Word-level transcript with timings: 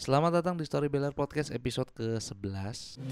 Selamat 0.00 0.40
datang 0.40 0.56
di 0.56 0.64
Storybeller 0.64 1.12
Podcast 1.12 1.52
episode 1.52 1.92
ke-11 1.92 3.04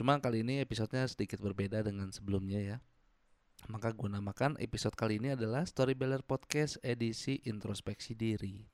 Cuma 0.00 0.16
kali 0.16 0.40
ini 0.40 0.64
episodenya 0.64 1.04
sedikit 1.12 1.44
berbeda 1.44 1.84
dengan 1.84 2.08
sebelumnya 2.08 2.56
ya. 2.64 2.76
Maka 3.68 3.92
gue 3.92 4.08
namakan 4.08 4.56
episode 4.64 4.96
kali 4.96 5.20
ini 5.20 5.36
adalah 5.36 5.68
Storybeller 5.68 6.24
Podcast 6.24 6.80
edisi 6.80 7.44
introspeksi 7.44 8.16
diri. 8.16 8.64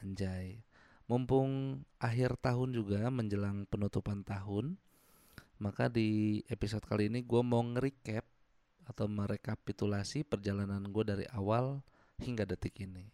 Anjay. 0.00 0.64
Mumpung 1.04 1.84
akhir 2.00 2.40
tahun 2.40 2.72
juga 2.72 3.12
menjelang 3.12 3.68
penutupan 3.68 4.24
tahun 4.24 4.80
maka 5.62 5.86
di 5.86 6.42
episode 6.50 6.82
kali 6.82 7.06
ini 7.06 7.22
gue 7.22 7.42
mau 7.42 7.62
nge-recap 7.62 8.26
atau 8.84 9.06
merekapitulasi 9.08 10.26
perjalanan 10.26 10.82
gue 10.84 11.04
dari 11.04 11.26
awal 11.32 11.80
hingga 12.20 12.44
detik 12.44 12.78
ini. 12.82 13.10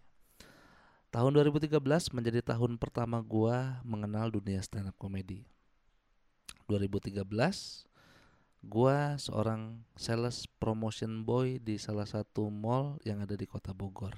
Tahun 1.10 1.34
2013 1.34 1.74
menjadi 2.15 2.41
tahun 2.55 2.79
pertama 2.79 3.18
gue 3.18 3.56
mengenal 3.82 4.30
dunia 4.30 4.62
stand 4.62 4.91
up 4.91 4.96
comedy. 4.98 5.42
2013 6.70 7.27
gue 8.60 8.98
seorang 9.18 9.82
sales 9.98 10.46
promotion 10.60 11.27
boy 11.27 11.59
di 11.59 11.80
salah 11.82 12.07
satu 12.07 12.46
mall 12.52 13.01
yang 13.02 13.27
ada 13.27 13.34
di 13.34 13.43
kota 13.43 13.74
Bogor. 13.74 14.15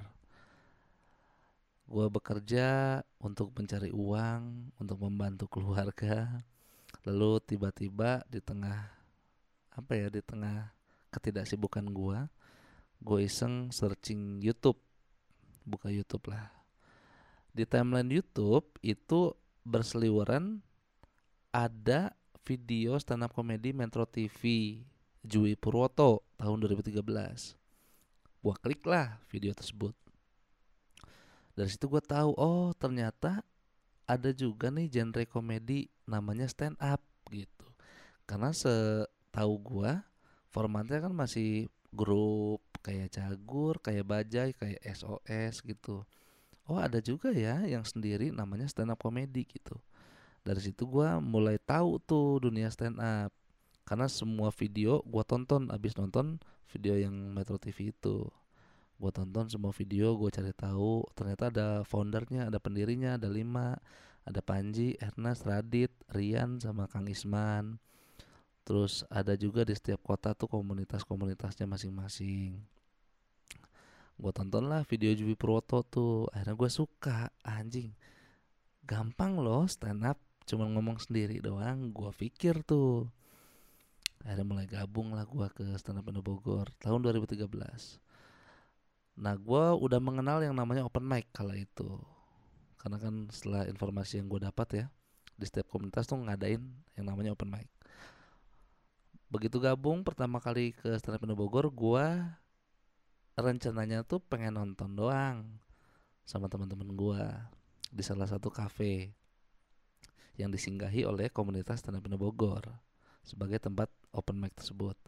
Gue 1.89 2.05
bekerja 2.13 3.01
untuk 3.17 3.49
mencari 3.57 3.89
uang, 3.89 4.73
untuk 4.77 4.97
membantu 5.01 5.49
keluarga, 5.49 6.45
lalu 7.03 7.39
tiba-tiba 7.43 8.23
di 8.31 8.39
tengah 8.39 8.91
apa 9.73 9.91
ya 9.97 10.07
di 10.07 10.21
tengah 10.23 10.71
ketidaksibukan 11.11 11.85
gua 11.91 12.31
gue 13.03 13.27
iseng 13.27 13.67
searching 13.75 14.39
YouTube. 14.39 14.79
Buka 15.67 15.91
YouTube 15.91 16.31
lah. 16.31 16.47
Di 17.51 17.67
timeline 17.67 18.07
YouTube 18.07 18.63
itu 18.79 19.35
berseliweran 19.67 20.63
ada 21.51 22.15
video 22.47 22.95
stand 22.99 23.27
up 23.27 23.35
comedy 23.35 23.75
Metro 23.75 24.07
TV 24.07 24.79
Jui 25.23 25.55
Purwoto 25.55 26.23
tahun 26.35 26.59
2013 26.63 26.99
gua 28.43 28.55
klik 28.59 28.83
lah 28.83 29.23
video 29.31 29.55
tersebut. 29.55 29.95
Dari 31.55 31.69
situ 31.71 31.87
gue 31.87 32.03
tahu 32.03 32.35
oh 32.35 32.75
ternyata 32.75 33.45
ada 34.03 34.29
juga 34.35 34.67
nih 34.67 34.91
genre 34.91 35.23
komedi 35.27 35.87
namanya 36.03 36.47
stand 36.49 36.75
up 36.79 36.99
gitu. 37.31 37.67
Karena 38.27 38.51
setahu 38.51 39.53
gua 39.59 40.03
formatnya 40.51 41.03
kan 41.03 41.13
masih 41.15 41.71
grup 41.93 42.61
kayak 42.83 43.15
cagur, 43.15 43.79
kayak 43.79 44.05
bajai, 44.05 44.51
kayak 44.53 44.81
SOS 44.83 45.63
gitu. 45.63 46.03
Oh, 46.67 46.79
ada 46.79 47.03
juga 47.03 47.31
ya 47.31 47.63
yang 47.67 47.83
sendiri 47.83 48.31
namanya 48.31 48.67
stand 48.67 48.91
up 48.91 48.99
komedi 48.99 49.47
gitu. 49.47 49.75
Dari 50.43 50.59
situ 50.59 50.83
gua 50.87 51.23
mulai 51.23 51.55
tahu 51.59 51.99
tuh 52.03 52.43
dunia 52.43 52.67
stand 52.71 52.99
up. 52.99 53.31
Karena 53.83 54.07
semua 54.07 54.51
video 54.51 55.03
gua 55.07 55.23
tonton 55.23 55.71
abis 55.71 55.95
nonton 55.95 56.39
video 56.71 56.95
yang 56.99 57.13
Metro 57.35 57.59
TV 57.59 57.91
itu 57.91 58.27
gue 58.97 59.11
tonton 59.11 59.49
semua 59.49 59.73
video 59.75 60.15
gue 60.15 60.29
cari 60.31 60.53
tahu 60.55 61.03
ternyata 61.17 61.49
ada 61.49 61.67
foundernya 61.83 62.47
ada 62.47 62.61
pendirinya 62.61 63.19
ada 63.19 63.27
lima 63.27 63.75
ada 64.23 64.39
Panji 64.39 64.95
Ernest 64.99 65.43
Radit 65.43 65.91
Rian 66.11 66.59
sama 66.59 66.87
Kang 66.87 67.07
Isman. 67.07 67.79
Terus 68.63 69.03
ada 69.11 69.35
juga 69.35 69.67
di 69.67 69.75
setiap 69.75 69.99
kota 69.99 70.31
tuh 70.31 70.47
komunitas-komunitasnya 70.47 71.67
masing-masing. 71.67 72.55
Gue 74.15 74.31
tonton 74.31 74.71
lah 74.71 74.87
video 74.87 75.11
Jubi 75.11 75.35
Purwoto 75.35 75.83
tuh 75.83 76.31
akhirnya 76.31 76.55
gue 76.55 76.69
suka 76.71 77.27
anjing. 77.43 77.91
Gampang 78.87 79.39
loh 79.43 79.67
stand 79.67 80.07
up 80.07 80.19
cuma 80.47 80.67
ngomong 80.67 80.99
sendiri 80.99 81.43
doang 81.43 81.91
gue 81.91 82.11
pikir 82.15 82.63
tuh. 82.63 83.11
Akhirnya 84.23 84.47
mulai 84.47 84.67
gabung 84.71 85.11
lah 85.11 85.27
gue 85.27 85.47
ke 85.51 85.67
stand 85.75 85.99
up 85.99 86.07
Indo 86.07 86.23
Bogor 86.23 86.71
tahun 86.79 87.03
2013 87.03 87.43
Nah 89.13 89.37
gue 89.37 89.63
udah 89.77 89.99
mengenal 90.01 90.41
yang 90.41 90.57
namanya 90.57 90.85
open 90.85 91.05
mic 91.05 91.29
kala 91.29 91.53
itu. 91.53 92.01
Karena 92.81 92.97
kan 92.99 93.29
setelah 93.31 93.63
informasi 93.69 94.19
yang 94.19 94.27
gue 94.27 94.43
dapat 94.43 94.67
ya 94.75 94.85
Di 95.39 95.47
setiap 95.47 95.71
komunitas 95.71 96.03
tuh 96.03 96.19
ngadain 96.19 96.59
yang 96.99 97.05
namanya 97.07 97.31
open 97.31 97.47
mic. 97.47 97.71
Begitu 99.31 99.57
gabung 99.63 100.03
pertama 100.03 100.43
kali 100.43 100.75
ke 100.75 100.91
stand 100.99 101.15
up 101.15 101.23
Bogor 101.33 101.71
Gue 101.71 102.05
rencananya 103.33 104.05
tuh 104.05 104.19
pengen 104.21 104.59
nonton 104.59 104.93
doang 104.93 105.57
Sama 106.27 106.51
teman-teman 106.51 106.91
gue 106.93 107.23
Di 107.89 108.03
salah 108.05 108.27
satu 108.27 108.51
cafe 108.51 109.15
Yang 110.37 110.59
disinggahi 110.59 111.07
oleh 111.07 111.31
komunitas 111.31 111.81
stand 111.81 111.97
up 111.97 112.05
Bogor 112.13 112.67
Sebagai 113.23 113.57
tempat 113.57 113.87
open 114.11 114.37
mic 114.37 114.53
tersebut 114.53 114.99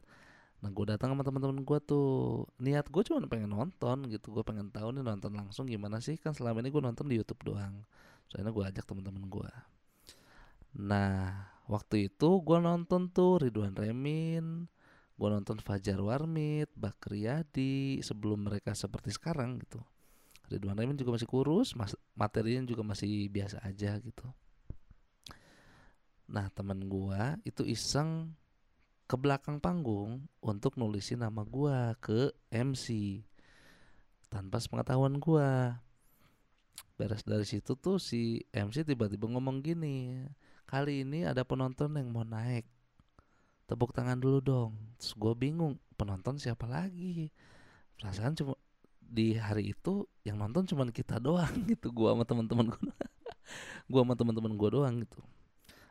Nah 0.64 0.70
gue 0.72 0.86
datang 0.88 1.12
sama 1.12 1.24
teman-teman 1.26 1.64
gue 1.64 1.80
tuh 1.84 2.46
niat 2.62 2.88
gue 2.88 3.02
cuma 3.08 3.24
pengen 3.28 3.52
nonton 3.52 4.08
gitu 4.08 4.32
gue 4.32 4.44
pengen 4.46 4.72
tahu 4.72 4.96
nih 4.96 5.04
nonton 5.04 5.32
langsung 5.36 5.66
gimana 5.68 6.00
sih 6.00 6.16
kan 6.16 6.32
selama 6.32 6.64
ini 6.64 6.72
gue 6.72 6.84
nonton 6.84 7.06
di 7.08 7.20
YouTube 7.20 7.42
doang. 7.54 7.84
Soalnya 8.32 8.52
gue 8.52 8.64
ajak 8.64 8.86
teman-teman 8.88 9.26
gue 9.28 9.52
nah 10.76 11.48
waktu 11.72 12.12
itu 12.12 12.30
gue 12.44 12.58
nonton 12.60 13.08
tuh 13.08 13.40
Ridwan 13.40 13.72
Remin 13.72 14.68
gue 15.16 15.30
nonton 15.32 15.64
Fajar 15.64 15.96
Warmit 16.04 16.68
Bakriyadi 16.76 18.04
sebelum 18.04 18.52
mereka 18.52 18.76
seperti 18.76 19.16
sekarang 19.16 19.64
gitu. 19.64 19.80
Ridwan 20.52 20.76
Remin 20.76 21.00
juga 21.00 21.16
masih 21.16 21.32
kurus 21.32 21.72
mas 21.80 21.96
materinya 22.12 22.68
juga 22.68 22.84
masih 22.84 23.32
biasa 23.32 23.64
aja 23.64 23.96
gitu. 24.04 24.28
Nah 26.28 26.52
teman 26.52 26.84
gue 26.84 27.22
itu 27.48 27.64
iseng 27.64 28.36
ke 29.06 29.16
belakang 29.22 29.62
panggung 29.62 30.26
untuk 30.42 30.82
nulisin 30.82 31.22
nama 31.22 31.46
gua 31.46 31.94
ke 32.02 32.34
MC 32.50 33.22
tanpa 34.34 34.58
sepengetahuan 34.58 35.22
gua. 35.22 35.82
Beres 36.98 37.28
dari 37.28 37.46
situ 37.46 37.78
tuh 37.78 38.02
si 38.02 38.42
MC 38.50 38.88
tiba-tiba 38.88 39.28
ngomong 39.30 39.62
gini, 39.62 40.26
kali 40.66 41.06
ini 41.06 41.28
ada 41.28 41.44
penonton 41.44 41.92
yang 42.00 42.10
mau 42.10 42.24
naik, 42.24 42.66
tepuk 43.68 43.92
tangan 43.92 44.16
dulu 44.16 44.40
dong. 44.40 44.72
Terus 44.96 45.12
gue 45.12 45.34
bingung, 45.36 45.76
penonton 46.00 46.40
siapa 46.40 46.64
lagi? 46.64 47.28
Perasaan 48.00 48.40
cuma 48.40 48.56
di 49.04 49.36
hari 49.36 49.76
itu 49.76 50.08
yang 50.24 50.40
nonton 50.40 50.64
cuma 50.72 50.88
kita 50.88 51.20
doang 51.20 51.52
gitu, 51.72 51.92
gua 51.92 52.16
sama 52.16 52.24
teman-teman 52.24 52.72
gua, 52.72 52.96
gua 53.92 54.02
sama 54.08 54.14
teman-teman 54.16 54.54
gua 54.56 54.70
doang 54.72 54.96
gitu 55.04 55.20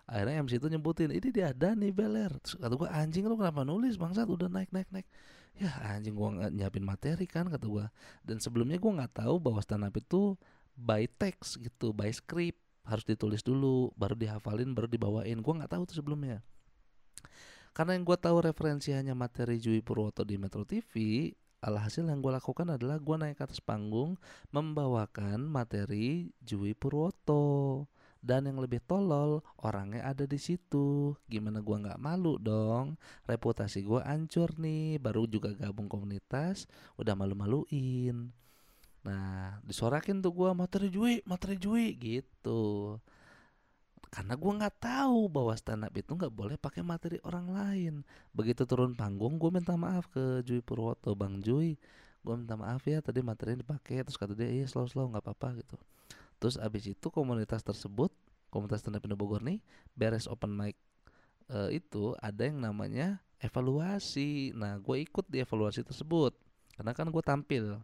akhirnya 0.04 0.44
MC 0.44 0.60
itu 0.60 0.68
nyebutin 0.68 1.10
ini 1.12 1.28
dia 1.32 1.50
ada 1.52 1.72
nih 1.72 1.92
beler 1.92 2.32
terus 2.40 2.60
kata 2.60 2.76
gue 2.76 2.88
anjing 2.88 3.24
lu 3.24 3.40
kenapa 3.40 3.64
nulis 3.64 3.96
bangsat? 3.96 4.28
Udah 4.28 4.52
naik 4.52 4.68
naik 4.70 4.88
naik. 4.92 5.08
Ya 5.56 5.70
anjing 5.86 6.18
gue 6.18 6.28
nyiapin 6.50 6.84
materi 6.84 7.24
kan 7.24 7.48
kata 7.48 7.64
gue 7.64 7.86
dan 8.26 8.36
sebelumnya 8.42 8.76
gue 8.76 8.92
nggak 8.92 9.24
tahu 9.24 9.40
bahwa 9.40 9.62
stand 9.64 9.86
up 9.86 9.94
itu 9.96 10.36
by 10.76 11.08
text 11.08 11.62
gitu 11.62 11.94
by 11.94 12.12
script. 12.12 12.60
Harus 12.84 13.08
ditulis 13.08 13.40
dulu 13.40 13.96
baru 13.96 14.12
dihafalin 14.12 14.76
baru 14.76 14.90
dibawain. 14.90 15.40
Gue 15.40 15.54
nggak 15.56 15.72
tahu 15.72 15.88
tuh 15.88 16.04
sebelumnya. 16.04 16.44
Karena 17.72 17.96
yang 17.96 18.04
gue 18.04 18.18
tahu 18.20 18.44
referensi 18.44 18.92
hanya 18.92 19.16
materi 19.16 19.56
Jui 19.58 19.80
Purwoto 19.80 20.22
di 20.22 20.36
Metro 20.36 20.62
TV 20.62 21.32
alhasil 21.64 22.04
yang 22.04 22.20
gue 22.20 22.28
lakukan 22.28 22.68
adalah 22.68 23.00
gue 23.00 23.16
naik 23.16 23.40
ke 23.40 23.44
atas 23.48 23.64
panggung 23.64 24.20
membawakan 24.52 25.48
materi 25.48 26.28
Jui 26.44 26.76
Purwoto 26.76 27.88
dan 28.24 28.48
yang 28.48 28.56
lebih 28.56 28.80
tolol 28.88 29.44
orangnya 29.60 30.00
ada 30.08 30.24
di 30.24 30.40
situ. 30.40 31.12
Gimana 31.28 31.60
gua 31.60 31.76
nggak 31.84 32.00
malu 32.00 32.40
dong? 32.40 32.96
Reputasi 33.28 33.84
gua 33.84 34.00
ancur 34.08 34.56
nih 34.56 34.96
baru 34.96 35.28
juga 35.28 35.52
gabung 35.52 35.92
komunitas 35.92 36.64
udah 36.96 37.12
malu-maluin. 37.12 38.32
Nah 39.04 39.60
disorakin 39.68 40.24
tuh 40.24 40.32
gua 40.32 40.56
materi 40.56 40.88
jui 40.88 41.20
materi 41.28 41.60
jui 41.60 41.92
gitu. 42.00 42.96
Karena 44.08 44.40
gua 44.40 44.52
nggak 44.64 44.76
tahu 44.80 45.28
bahwa 45.28 45.52
stand 45.52 45.84
up 45.84 45.92
itu 45.92 46.16
nggak 46.16 46.32
boleh 46.32 46.56
pakai 46.56 46.80
materi 46.80 47.20
orang 47.28 47.52
lain. 47.52 47.94
Begitu 48.32 48.64
turun 48.64 48.96
panggung 48.96 49.36
gua 49.36 49.52
minta 49.52 49.76
maaf 49.76 50.08
ke 50.08 50.40
Jui 50.48 50.64
Purwoto 50.64 51.12
bang 51.12 51.44
Jui 51.44 51.76
gua 52.24 52.40
minta 52.40 52.56
maaf 52.56 52.80
ya 52.88 53.04
tadi 53.04 53.20
materinya 53.20 53.60
dipakai 53.60 54.00
terus 54.00 54.16
kata 54.16 54.32
dia 54.32 54.48
iya 54.48 54.64
slow 54.64 54.88
slow 54.88 55.12
nggak 55.12 55.20
apa-apa 55.28 55.60
gitu 55.60 55.76
Terus 56.44 56.60
abis 56.60 56.92
itu 56.92 57.08
komunitas 57.08 57.64
tersebut, 57.64 58.12
komunitas 58.52 58.84
stand 58.84 59.00
up 59.00 59.04
Bogor 59.16 59.40
nih 59.40 59.64
beres 59.96 60.28
open 60.28 60.52
mic 60.52 60.76
uh, 61.48 61.72
itu 61.72 62.12
ada 62.20 62.44
yang 62.44 62.60
namanya 62.60 63.16
evaluasi. 63.40 64.52
Nah, 64.52 64.76
gue 64.76 65.08
ikut 65.08 65.24
di 65.24 65.40
evaluasi 65.40 65.80
tersebut 65.80 66.36
karena 66.76 66.92
kan 66.92 67.08
gue 67.08 67.24
tampil. 67.24 67.80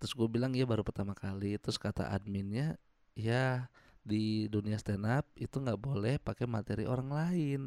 Terus 0.00 0.16
gue 0.16 0.24
bilang 0.32 0.56
ya 0.56 0.64
baru 0.64 0.80
pertama 0.80 1.12
kali. 1.12 1.60
Terus 1.60 1.76
kata 1.76 2.08
adminnya 2.08 2.80
ya 3.12 3.68
di 4.00 4.48
dunia 4.48 4.80
stand 4.80 5.04
up 5.04 5.28
itu 5.36 5.60
nggak 5.60 5.76
boleh 5.76 6.16
pakai 6.16 6.48
materi 6.48 6.88
orang 6.88 7.12
lain. 7.12 7.60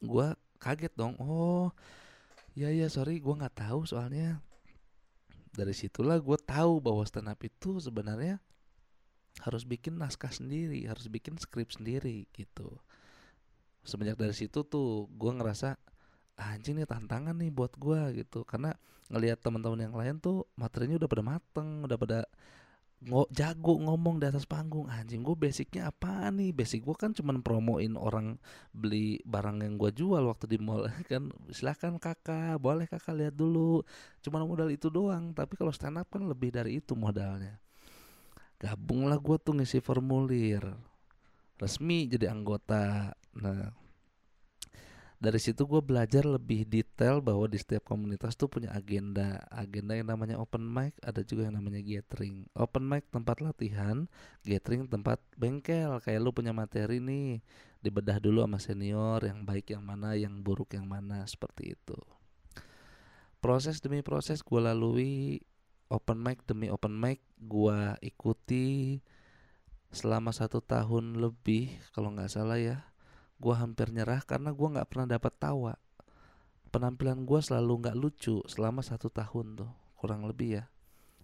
Gue 0.00 0.32
kaget 0.56 0.96
dong 0.96 1.20
oh 1.20 1.68
ya 2.56 2.72
ya 2.72 2.88
sorry 2.88 3.20
gue 3.20 3.34
nggak 3.36 3.60
tahu 3.60 3.84
soalnya 3.84 4.40
dari 5.58 5.74
situlah 5.74 6.22
gue 6.22 6.38
tahu 6.38 6.78
bahwa 6.78 7.02
stand 7.02 7.26
up 7.26 7.42
itu 7.42 7.82
sebenarnya 7.82 8.38
harus 9.42 9.66
bikin 9.66 9.98
naskah 9.98 10.30
sendiri 10.30 10.86
harus 10.86 11.10
bikin 11.10 11.34
skrip 11.38 11.74
sendiri 11.74 12.30
gitu. 12.30 12.78
Semenjak 13.82 14.18
dari 14.18 14.34
situ 14.34 14.62
tuh 14.62 15.10
gue 15.10 15.32
ngerasa 15.34 15.74
ah, 16.38 16.54
anjing 16.54 16.78
nih 16.78 16.86
tantangan 16.86 17.34
nih 17.34 17.50
buat 17.50 17.74
gue 17.74 18.22
gitu. 18.22 18.46
Karena 18.46 18.74
ngelihat 19.10 19.42
teman-teman 19.42 19.90
yang 19.90 19.94
lain 19.98 20.22
tuh 20.22 20.46
materinya 20.54 21.02
udah 21.02 21.10
pada 21.10 21.24
mateng 21.24 21.68
udah 21.86 21.98
pada 21.98 22.18
ngo 22.98 23.30
jago 23.30 23.78
ngomong 23.78 24.18
di 24.18 24.26
atas 24.26 24.42
panggung 24.42 24.90
anjing 24.90 25.22
gue 25.22 25.38
basicnya 25.38 25.94
apa 25.94 26.34
nih? 26.34 26.50
Basic 26.50 26.82
gue 26.82 26.96
kan 26.98 27.14
cuman 27.14 27.46
promoin 27.46 27.94
orang 27.94 28.42
beli 28.74 29.22
barang 29.22 29.62
yang 29.62 29.78
gue 29.78 29.94
jual 29.94 30.26
waktu 30.26 30.50
di 30.50 30.58
mall 30.58 30.90
kan. 31.10 31.30
Silahkan 31.54 31.94
kakak 32.02 32.58
boleh 32.58 32.90
kakak 32.90 33.14
lihat 33.14 33.34
dulu. 33.38 33.86
Cuman 34.22 34.42
modal 34.46 34.74
itu 34.74 34.90
doang 34.90 35.30
tapi 35.30 35.54
kalau 35.54 35.70
stand 35.70 36.02
up 36.02 36.10
kan 36.10 36.26
lebih 36.26 36.50
dari 36.50 36.82
itu 36.82 36.98
modalnya. 36.98 37.62
Gabunglah 38.58 39.22
gue 39.22 39.36
tuh 39.38 39.54
ngisi 39.54 39.78
formulir 39.78 40.66
resmi 41.58 42.10
jadi 42.10 42.34
anggota. 42.34 43.14
Nah 43.38 43.87
dari 45.18 45.42
situ 45.42 45.66
gue 45.66 45.82
belajar 45.82 46.22
lebih 46.22 46.62
detail 46.62 47.18
bahwa 47.18 47.50
di 47.50 47.58
setiap 47.58 47.90
komunitas 47.90 48.38
tuh 48.38 48.46
punya 48.46 48.70
agenda 48.70 49.42
agenda 49.50 49.98
yang 49.98 50.14
namanya 50.14 50.38
open 50.38 50.62
mic 50.62 50.94
ada 51.02 51.26
juga 51.26 51.50
yang 51.50 51.58
namanya 51.58 51.82
gathering. 51.82 52.46
Open 52.54 52.86
mic 52.86 53.02
tempat 53.10 53.42
latihan 53.42 54.06
gathering 54.46 54.86
tempat 54.86 55.18
bengkel. 55.34 55.98
Kayak 56.06 56.22
lu 56.22 56.30
punya 56.30 56.54
materi 56.54 57.02
nih 57.02 57.42
dibedah 57.82 58.22
dulu 58.22 58.46
sama 58.46 58.62
senior 58.62 59.18
yang 59.26 59.42
baik 59.42 59.74
yang 59.74 59.82
mana 59.82 60.14
yang 60.14 60.38
buruk 60.38 60.78
yang 60.78 60.86
mana 60.86 61.26
seperti 61.26 61.74
itu. 61.74 61.98
Proses 63.42 63.82
demi 63.82 64.06
proses 64.06 64.38
gue 64.46 64.60
lalui 64.62 65.42
open 65.90 66.22
mic 66.22 66.46
demi 66.46 66.70
open 66.70 66.94
mic 66.94 67.18
gue 67.42 67.98
ikuti 68.06 69.02
selama 69.90 70.30
satu 70.30 70.62
tahun 70.62 71.18
lebih 71.18 71.74
kalau 71.90 72.14
nggak 72.14 72.30
salah 72.30 72.60
ya 72.60 72.86
gue 73.38 73.54
hampir 73.54 73.94
nyerah 73.94 74.22
karena 74.26 74.50
gue 74.50 74.68
nggak 74.74 74.88
pernah 74.90 75.06
dapat 75.18 75.32
tawa. 75.38 75.74
Penampilan 76.68 77.24
gue 77.24 77.40
selalu 77.40 77.72
nggak 77.86 77.96
lucu 77.96 78.42
selama 78.44 78.84
satu 78.84 79.08
tahun 79.08 79.64
tuh 79.64 79.70
kurang 79.96 80.26
lebih 80.26 80.62
ya. 80.62 80.64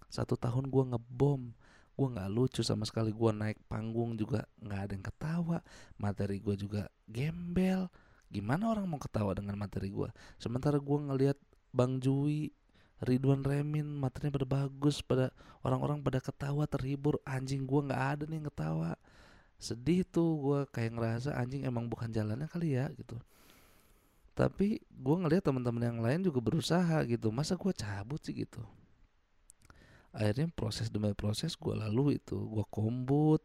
Satu 0.07 0.39
tahun 0.39 0.71
gue 0.71 0.83
ngebom 0.95 1.51
gue 1.95 2.07
nggak 2.11 2.27
lucu 2.27 2.59
sama 2.59 2.83
sekali 2.83 3.15
gue 3.15 3.31
naik 3.31 3.55
panggung 3.71 4.19
juga 4.19 4.43
nggak 4.59 4.79
ada 4.83 4.91
yang 4.99 5.05
ketawa 5.05 5.57
materi 5.95 6.39
gue 6.39 6.55
juga 6.55 6.91
gembel. 7.07 7.87
Gimana 8.27 8.67
orang 8.67 8.89
mau 8.89 8.99
ketawa 8.99 9.31
dengan 9.31 9.55
materi 9.55 9.91
gue 9.91 10.09
sementara 10.39 10.75
gue 10.81 10.97
ngelihat 10.97 11.37
bang 11.71 11.99
Jui 11.99 12.51
Ridwan 13.03 13.43
Remin 13.43 13.83
materinya 13.99 14.39
pada 14.39 14.47
bagus 14.47 15.03
pada 15.03 15.35
orang-orang 15.63 15.99
pada 15.99 16.23
ketawa 16.23 16.63
terhibur 16.63 17.19
anjing 17.27 17.67
gue 17.67 17.81
nggak 17.91 18.01
ada 18.15 18.23
nih 18.23 18.39
yang 18.39 18.47
ketawa 18.47 18.95
sedih 19.55 20.03
tuh 20.05 20.29
gue 20.39 20.59
kayak 20.69 20.95
ngerasa 20.95 21.35
anjing 21.35 21.63
emang 21.63 21.87
bukan 21.87 22.11
jalannya 22.11 22.45
kali 22.51 22.75
ya 22.75 22.91
gitu. 22.93 23.17
Tapi 24.35 24.83
gue 24.83 25.15
ngeliat 25.15 25.47
teman-teman 25.47 25.83
yang 25.83 25.99
lain 26.03 26.27
juga 26.27 26.43
berusaha 26.43 26.99
gitu 27.07 27.31
masa 27.31 27.55
gue 27.55 27.71
cabut 27.71 28.19
sih? 28.19 28.35
gitu. 28.35 28.59
Akhirnya 30.11 30.51
proses 30.51 30.91
demi 30.91 31.11
proses 31.15 31.55
gue 31.55 31.75
lalu 31.75 32.19
itu 32.19 32.35
gue 32.35 32.65
kombut 32.67 33.43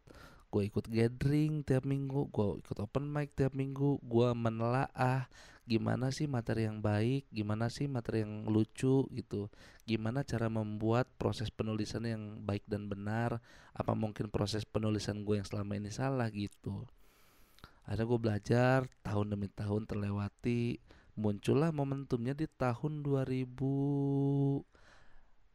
gue 0.51 0.67
ikut 0.67 0.87
gathering 0.91 1.63
tiap 1.63 1.87
minggu 1.87 2.27
gue 2.35 2.47
ikut 2.59 2.77
open 2.83 3.07
mic 3.07 3.33
tiap 3.39 3.55
minggu 3.55 4.03
gue 4.03 4.29
menelaah 4.35 5.31
gimana 5.71 6.11
sih 6.11 6.27
materi 6.27 6.67
yang 6.67 6.83
baik 6.83 7.31
gimana 7.31 7.71
sih 7.71 7.87
materi 7.87 8.27
yang 8.27 8.51
lucu 8.51 9.07
gitu. 9.15 9.47
Gimana 9.87 10.27
cara 10.27 10.51
membuat 10.51 11.07
proses 11.15 11.55
penulisan 11.55 12.03
yang 12.03 12.43
baik 12.43 12.67
dan 12.67 12.91
benar 12.91 13.39
apa 13.71 13.95
mungkin 13.95 14.35
proses 14.35 14.67
penulisan 14.67 15.23
gue 15.23 15.39
yang 15.39 15.47
selama 15.47 15.79
ini 15.79 15.95
salah 15.95 16.27
gitu. 16.35 16.91
Akhirnya 17.87 18.07
gue 18.11 18.19
belajar 18.19 18.79
tahun 19.07 19.39
demi 19.39 19.47
tahun 19.47 19.87
terlewati 19.87 20.83
muncullah 21.15 21.71
momentumnya 21.71 22.35
di 22.35 22.51
tahun 22.51 23.07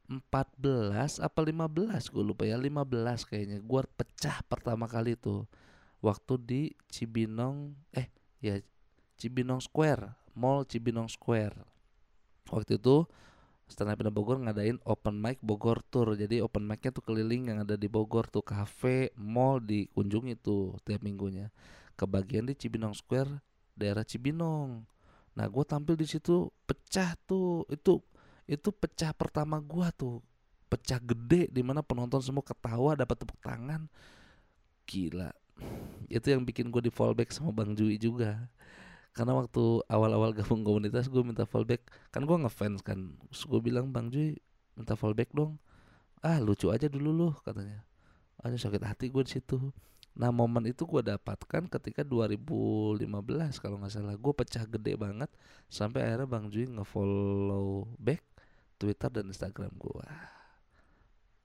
2014 0.09 1.25
apa 1.25 1.39
15 1.41 2.13
gue 2.13 2.23
lupa 2.23 2.43
ya 2.45 2.57
15 2.57 3.29
kayaknya 3.29 3.57
gue 3.61 3.81
pecah 3.97 4.41
pertama 4.45 4.85
kali 4.85 5.17
tuh 5.17 5.49
waktu 6.05 6.33
di 6.37 6.61
Cibinong 6.89 7.73
eh 7.89 8.09
ya 8.37 8.61
Cibinong 9.15 9.63
Square, 9.63 10.11
Mall 10.35 10.67
Cibinong 10.67 11.07
Square. 11.07 11.55
Waktu 12.51 12.77
itu 12.77 13.07
Stand 13.65 13.97
Up 13.97 14.03
Bogor 14.13 14.37
ngadain 14.43 14.77
open 14.85 15.17
mic 15.17 15.39
Bogor 15.41 15.81
Tour. 15.87 16.13
Jadi 16.13 16.43
open 16.43 16.67
mic-nya 16.67 16.93
tuh 16.93 17.01
keliling 17.01 17.49
yang 17.49 17.57
ada 17.63 17.79
di 17.79 17.89
Bogor 17.89 18.29
tuh 18.29 18.45
cafe, 18.45 19.09
mall 19.17 19.63
dikunjungi 19.63 20.37
tuh 20.37 20.77
tiap 20.85 21.01
minggunya. 21.01 21.49
Kebagian 21.95 22.45
di 22.45 22.53
Cibinong 22.53 22.93
Square, 22.93 23.41
daerah 23.73 24.03
Cibinong. 24.03 24.83
Nah, 25.35 25.45
gue 25.47 25.63
tampil 25.63 25.95
di 25.97 26.05
situ 26.05 26.51
pecah 26.67 27.15
tuh. 27.25 27.63
Itu 27.71 28.03
itu 28.45 28.69
pecah 28.69 29.11
pertama 29.13 29.57
gua 29.61 29.89
tuh. 29.89 30.21
Pecah 30.69 30.97
gede 31.01 31.49
di 31.49 31.61
mana 31.61 31.85
penonton 31.85 32.21
semua 32.21 32.41
ketawa 32.41 32.97
dapat 32.97 33.21
tepuk 33.21 33.37
tangan. 33.41 33.85
Gila. 34.85 35.33
Itu 36.09 36.33
yang 36.33 36.45
bikin 36.45 36.69
gue 36.69 36.89
di 36.89 36.91
fallback 36.93 37.31
sama 37.31 37.53
Bang 37.53 37.73
Jui 37.77 37.97
juga. 37.97 38.49
Karena 39.15 39.31
waktu 39.39 39.79
awal-awal 39.87 40.35
gabung 40.35 40.67
komunitas 40.67 41.07
gue 41.07 41.23
minta 41.23 41.47
fallback. 41.47 41.87
Kan 42.11 42.27
gue 42.27 42.35
ngefans 42.35 42.83
kan. 42.83 43.15
Terus 43.31 43.43
gue 43.47 43.59
bilang 43.63 43.87
bang 43.89 44.11
Jui 44.11 44.35
minta 44.75 44.99
fallback 44.99 45.31
dong. 45.31 45.55
Ah 46.19 46.43
lucu 46.43 46.67
aja 46.67 46.91
dulu 46.91 47.15
loh 47.15 47.33
katanya. 47.39 47.87
Aja 48.43 48.59
sakit 48.59 48.83
hati 48.83 49.07
gue 49.07 49.23
di 49.23 49.39
situ. 49.39 49.71
Nah 50.19 50.35
momen 50.35 50.67
itu 50.67 50.83
gue 50.83 50.99
dapatkan 50.99 51.71
ketika 51.71 52.03
2015 52.03 53.07
kalau 53.63 53.79
nggak 53.79 53.93
salah. 53.95 54.19
Gue 54.19 54.35
pecah 54.35 54.67
gede 54.67 54.99
banget 54.99 55.31
sampai 55.71 56.03
akhirnya 56.03 56.27
bang 56.27 56.45
Jui 56.51 56.67
ngefollow 56.67 57.87
back 57.95 58.34
Twitter 58.75 59.09
dan 59.09 59.31
Instagram 59.31 59.71
gue 59.75 60.07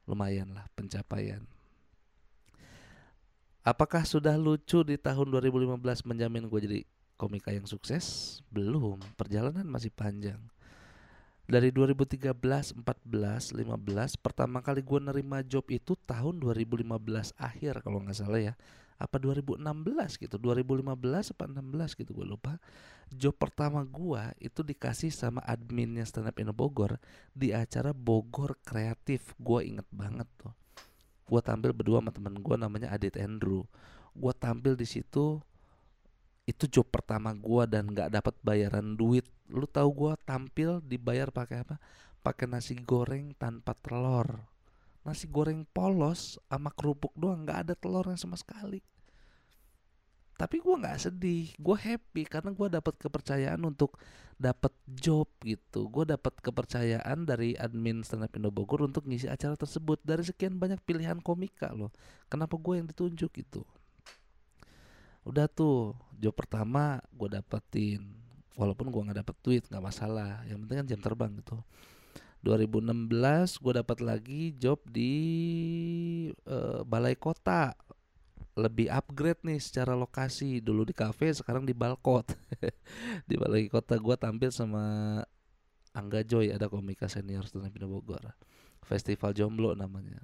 lumayan 0.07 0.51
lah 0.53 0.67
pencapaian 0.75 1.47
Apakah 3.61 4.09
sudah 4.09 4.41
lucu 4.41 4.81
di 4.89 4.97
tahun 4.97 5.37
2015 5.37 6.09
menjamin 6.09 6.49
gue 6.49 6.61
jadi 6.65 6.81
komika 7.21 7.53
yang 7.53 7.69
sukses? 7.69 8.41
Belum, 8.49 8.97
perjalanan 9.21 9.69
masih 9.69 9.93
panjang. 9.93 10.41
Dari 11.45 11.69
2013, 11.69 12.33
14, 12.33 12.81
15 12.81 14.17
pertama 14.17 14.65
kali 14.65 14.81
gue 14.81 15.01
nerima 15.05 15.45
job 15.45 15.69
itu 15.69 15.93
tahun 16.09 16.41
2015 16.41 16.89
akhir 17.37 17.85
kalau 17.85 18.01
nggak 18.01 18.17
salah 18.17 18.41
ya. 18.41 18.55
Apa 18.97 19.21
2016 19.21 19.61
gitu, 20.17 20.41
2015 20.41 20.97
apa 21.37 21.45
16 21.45 22.01
gitu 22.01 22.17
gue 22.17 22.27
lupa. 22.33 22.57
Job 23.11 23.35
pertama 23.35 23.83
gue 23.83 24.23
itu 24.39 24.63
dikasih 24.63 25.11
sama 25.11 25.43
adminnya 25.43 26.07
Stand 26.07 26.31
Up 26.31 26.39
Indo 26.39 26.55
Bogor 26.55 27.03
di 27.35 27.51
acara 27.51 27.91
Bogor 27.91 28.59
Kreatif. 28.63 29.35
Gue 29.37 29.67
inget 29.67 29.87
banget 29.91 30.31
tuh. 30.39 30.55
Gue 31.27 31.43
tampil 31.43 31.75
berdua 31.75 31.99
sama 31.99 32.15
temen 32.15 32.39
gue 32.39 32.57
namanya 32.57 32.95
Adit 32.95 33.19
Andrew. 33.19 33.67
Gue 34.15 34.33
tampil 34.35 34.79
di 34.79 34.87
situ 34.87 35.43
itu 36.51 36.67
job 36.67 36.87
pertama 36.91 37.31
gua 37.31 37.63
dan 37.69 37.87
nggak 37.87 38.11
dapat 38.11 38.35
bayaran 38.43 38.99
duit 38.99 39.23
lu 39.47 39.71
tahu 39.71 39.89
gua 39.95 40.13
tampil 40.27 40.83
dibayar 40.83 41.31
pakai 41.31 41.63
apa 41.63 41.79
pakai 42.27 42.51
nasi 42.51 42.75
goreng 42.75 43.31
tanpa 43.39 43.71
telur 43.79 44.27
nasi 45.07 45.31
goreng 45.31 45.63
polos 45.71 46.43
sama 46.51 46.75
kerupuk 46.75 47.15
doang 47.15 47.47
nggak 47.47 47.71
ada 47.71 47.75
telurnya 47.79 48.19
sama 48.19 48.35
sekali 48.35 48.83
tapi 50.41 50.57
gua 50.65 50.81
nggak 50.81 50.97
sedih 50.97 51.53
gua 51.61 51.77
happy 51.77 52.25
karena 52.25 52.49
gua 52.57 52.73
dapat 52.73 52.97
kepercayaan 52.97 53.61
untuk 53.61 54.01
dapat 54.41 54.73
job 54.89 55.29
gitu. 55.45 55.93
Gua 55.93 56.09
dapat 56.09 56.33
kepercayaan 56.41 57.29
dari 57.29 57.53
admin 57.61 58.01
stand 58.01 58.25
up 58.25 58.33
Indo 58.33 58.49
Bogor 58.49 58.89
untuk 58.89 59.05
ngisi 59.05 59.29
acara 59.29 59.53
tersebut. 59.53 60.01
Dari 60.01 60.25
sekian 60.25 60.57
banyak 60.57 60.81
pilihan 60.81 61.21
komika 61.21 61.69
loh. 61.77 61.93
Kenapa 62.33 62.57
gue 62.57 62.81
yang 62.81 62.89
ditunjuk 62.89 63.29
gitu? 63.37 63.69
Udah 65.29 65.45
tuh 65.45 65.93
job 66.17 66.33
pertama 66.33 67.05
gue 67.13 67.29
dapetin 67.29 68.01
walaupun 68.57 68.89
gue 68.89 69.01
nggak 69.13 69.19
dapet 69.21 69.37
duit 69.45 69.63
nggak 69.69 69.85
masalah. 69.85 70.41
Yang 70.49 70.59
penting 70.65 70.77
kan 70.81 70.87
jam 70.89 71.01
terbang 71.05 71.31
gitu. 71.37 71.61
2016 72.41 73.13
gue 73.61 73.73
dapat 73.77 73.99
lagi 74.01 74.43
job 74.57 74.81
di 74.89 75.13
uh, 76.49 76.81
balai 76.89 77.13
kota 77.13 77.77
lebih 78.59 78.91
upgrade 78.91 79.43
nih 79.47 79.61
secara 79.63 79.95
lokasi. 79.95 80.59
Dulu 80.59 80.87
di 80.89 80.95
cafe 80.95 81.31
sekarang 81.31 81.67
di 81.67 81.75
balkot. 81.75 82.35
Di 83.29 83.39
balai 83.39 83.71
kota 83.71 83.95
gue 83.95 84.17
tampil 84.19 84.51
sama 84.51 84.83
Angga 85.95 86.23
Joy 86.23 86.55
ada 86.55 86.67
komika 86.67 87.07
senior 87.07 87.47
stand 87.47 87.75
Bogor. 87.87 88.35
Festival 88.83 89.35
jomblo 89.35 89.75
namanya. 89.79 90.19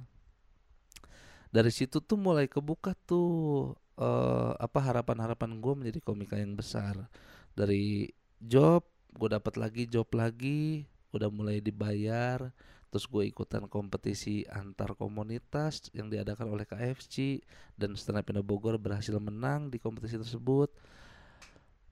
Dari 1.55 1.71
situ 1.71 2.03
tuh 2.03 2.19
mulai 2.19 2.51
kebuka 2.51 2.99
tuh 3.07 3.73
uh, 3.97 4.53
apa 4.59 4.79
harapan-harapan 4.83 5.59
gue 5.63 5.75
menjadi 5.75 5.99
komika 6.03 6.35
yang 6.39 6.59
besar. 6.59 7.07
Dari 7.55 8.11
job 8.43 8.85
gue 9.17 9.29
dapat 9.33 9.55
lagi 9.57 9.89
job 9.89 10.11
lagi 10.13 10.85
udah 11.17 11.33
mulai 11.33 11.65
dibayar 11.65 12.53
terus 12.97 13.13
gue 13.13 13.29
ikutan 13.29 13.69
kompetisi 13.69 14.49
antar 14.49 14.97
komunitas 14.97 15.93
yang 15.93 16.09
diadakan 16.09 16.49
oleh 16.49 16.65
KFC 16.65 17.45
dan 17.77 17.93
Stand 17.93 18.25
Up 18.25 18.33
Indo 18.33 18.41
Bogor 18.41 18.81
berhasil 18.81 19.13
menang 19.21 19.69
di 19.69 19.77
kompetisi 19.77 20.17
tersebut. 20.17 20.73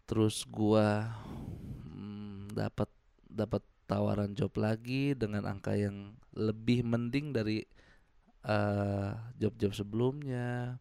Terus 0.08 0.49
gue 0.49 0.88
hmm, 1.92 2.56
dapat 2.56 2.88
dapat 3.28 3.61
tawaran 3.84 4.32
job 4.32 4.56
lagi 4.56 5.12
dengan 5.12 5.44
angka 5.44 5.76
yang 5.76 6.16
lebih 6.32 6.80
mending 6.88 7.37
dari 7.37 7.61
eh, 8.49 9.12
job-job 9.37 9.76
uh, 9.76 9.76
sebelumnya. 9.76 10.80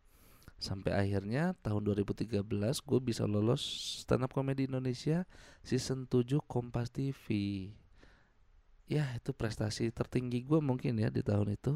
Sampai 0.55 0.95
akhirnya 0.95 1.51
tahun 1.59 1.83
2013 1.83 2.47
gue 2.79 2.99
bisa 3.03 3.27
lolos 3.27 3.59
stand 4.07 4.23
up 4.23 4.31
comedy 4.31 4.71
Indonesia 4.71 5.27
season 5.67 6.07
7 6.07 6.39
Kompas 6.47 6.95
TV 6.95 7.27
ya 8.87 9.07
itu 9.15 9.31
prestasi 9.31 9.89
tertinggi 9.89 10.43
gue 10.43 10.59
mungkin 10.59 10.99
ya 10.99 11.09
di 11.09 11.23
tahun 11.23 11.55
itu. 11.55 11.75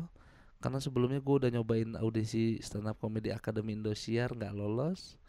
Karena 0.58 0.82
sebelumnya 0.82 1.22
gue 1.22 1.36
udah 1.46 1.50
nyobain 1.54 1.94
audisi 2.02 2.58
stand 2.66 2.90
up 2.90 2.98
comedy 2.98 3.30
Akademi 3.30 3.78
Indosiar 3.78 4.34
nggak 4.34 4.54
lolos. 4.58 5.22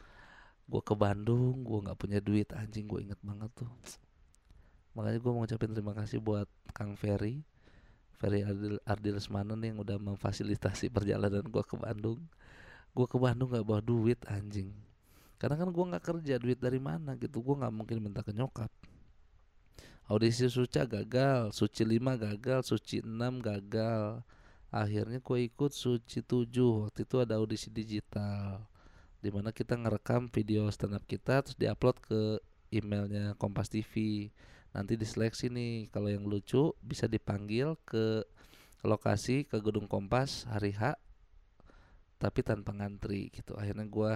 Gue 0.68 0.80
ke 0.84 0.92
Bandung 0.96 1.64
gue 1.64 1.78
nggak 1.84 1.98
punya 2.00 2.18
duit 2.20 2.48
anjing 2.56 2.88
gue 2.88 3.04
inget 3.04 3.20
banget 3.20 3.50
tuh. 3.56 3.70
Makanya 4.96 5.18
gue 5.20 5.30
mau 5.30 5.44
ngucapin 5.44 5.72
terima 5.76 5.94
kasih 5.94 6.18
buat 6.18 6.48
Kang 6.72 6.96
Ferry 6.96 7.44
Ferry 8.18 8.42
Ardil, 8.42 8.82
Ardil 8.82 9.14
Lesmanen 9.14 9.62
yang 9.62 9.78
udah 9.78 9.94
memfasilitasi 10.02 10.90
perjalanan 10.96 11.46
gue 11.46 11.64
ke 11.64 11.76
Bandung. 11.78 12.18
Gue 12.90 13.06
ke 13.06 13.14
Bandung 13.14 13.54
nggak 13.54 13.62
bawa 13.62 13.78
duit 13.78 14.18
anjing. 14.26 14.74
Karena 15.38 15.54
kan 15.54 15.70
gue 15.70 15.84
nggak 15.86 16.02
kerja 16.02 16.34
duit 16.42 16.58
dari 16.58 16.82
mana 16.82 17.14
gitu. 17.14 17.38
Gue 17.38 17.54
nggak 17.54 17.70
mungkin 17.70 18.02
minta 18.02 18.26
ke 18.26 18.34
nyokap 18.34 18.68
audisi 20.08 20.48
suca 20.48 20.88
gagal 20.88 21.52
suci 21.52 21.84
5 21.84 22.16
gagal 22.16 22.60
suci 22.64 23.04
6 23.04 23.12
gagal. 23.44 24.24
Akhirnya 24.68 25.20
gue 25.20 25.38
ikut 25.48 25.72
suci 25.72 26.24
7 26.24 26.48
waktu 26.88 27.00
itu 27.04 27.16
ada 27.20 27.40
audisi 27.40 27.68
digital 27.72 28.64
di 29.18 29.28
mana 29.34 29.50
kita 29.50 29.74
ngerekam 29.74 30.30
video 30.30 30.68
stand 30.70 30.94
up 30.94 31.04
kita 31.04 31.42
terus 31.42 31.58
diupload 31.58 31.96
ke 31.98 32.20
emailnya 32.70 33.34
Kompas 33.34 33.66
TV 33.72 34.28
nanti 34.70 34.94
diseleksi 34.94 35.48
nih 35.48 35.88
kalau 35.90 36.12
yang 36.12 36.28
lucu 36.28 36.76
bisa 36.84 37.08
dipanggil 37.08 37.74
ke 37.82 38.22
lokasi 38.84 39.48
ke 39.48 39.58
gedung 39.58 39.90
Kompas 39.90 40.46
hari 40.46 40.76
H 40.76 40.94
tapi 42.18 42.42
tanpa 42.42 42.74
ngantri 42.74 43.30
gitu. 43.30 43.54
Akhirnya 43.58 43.86
gue 43.86 44.12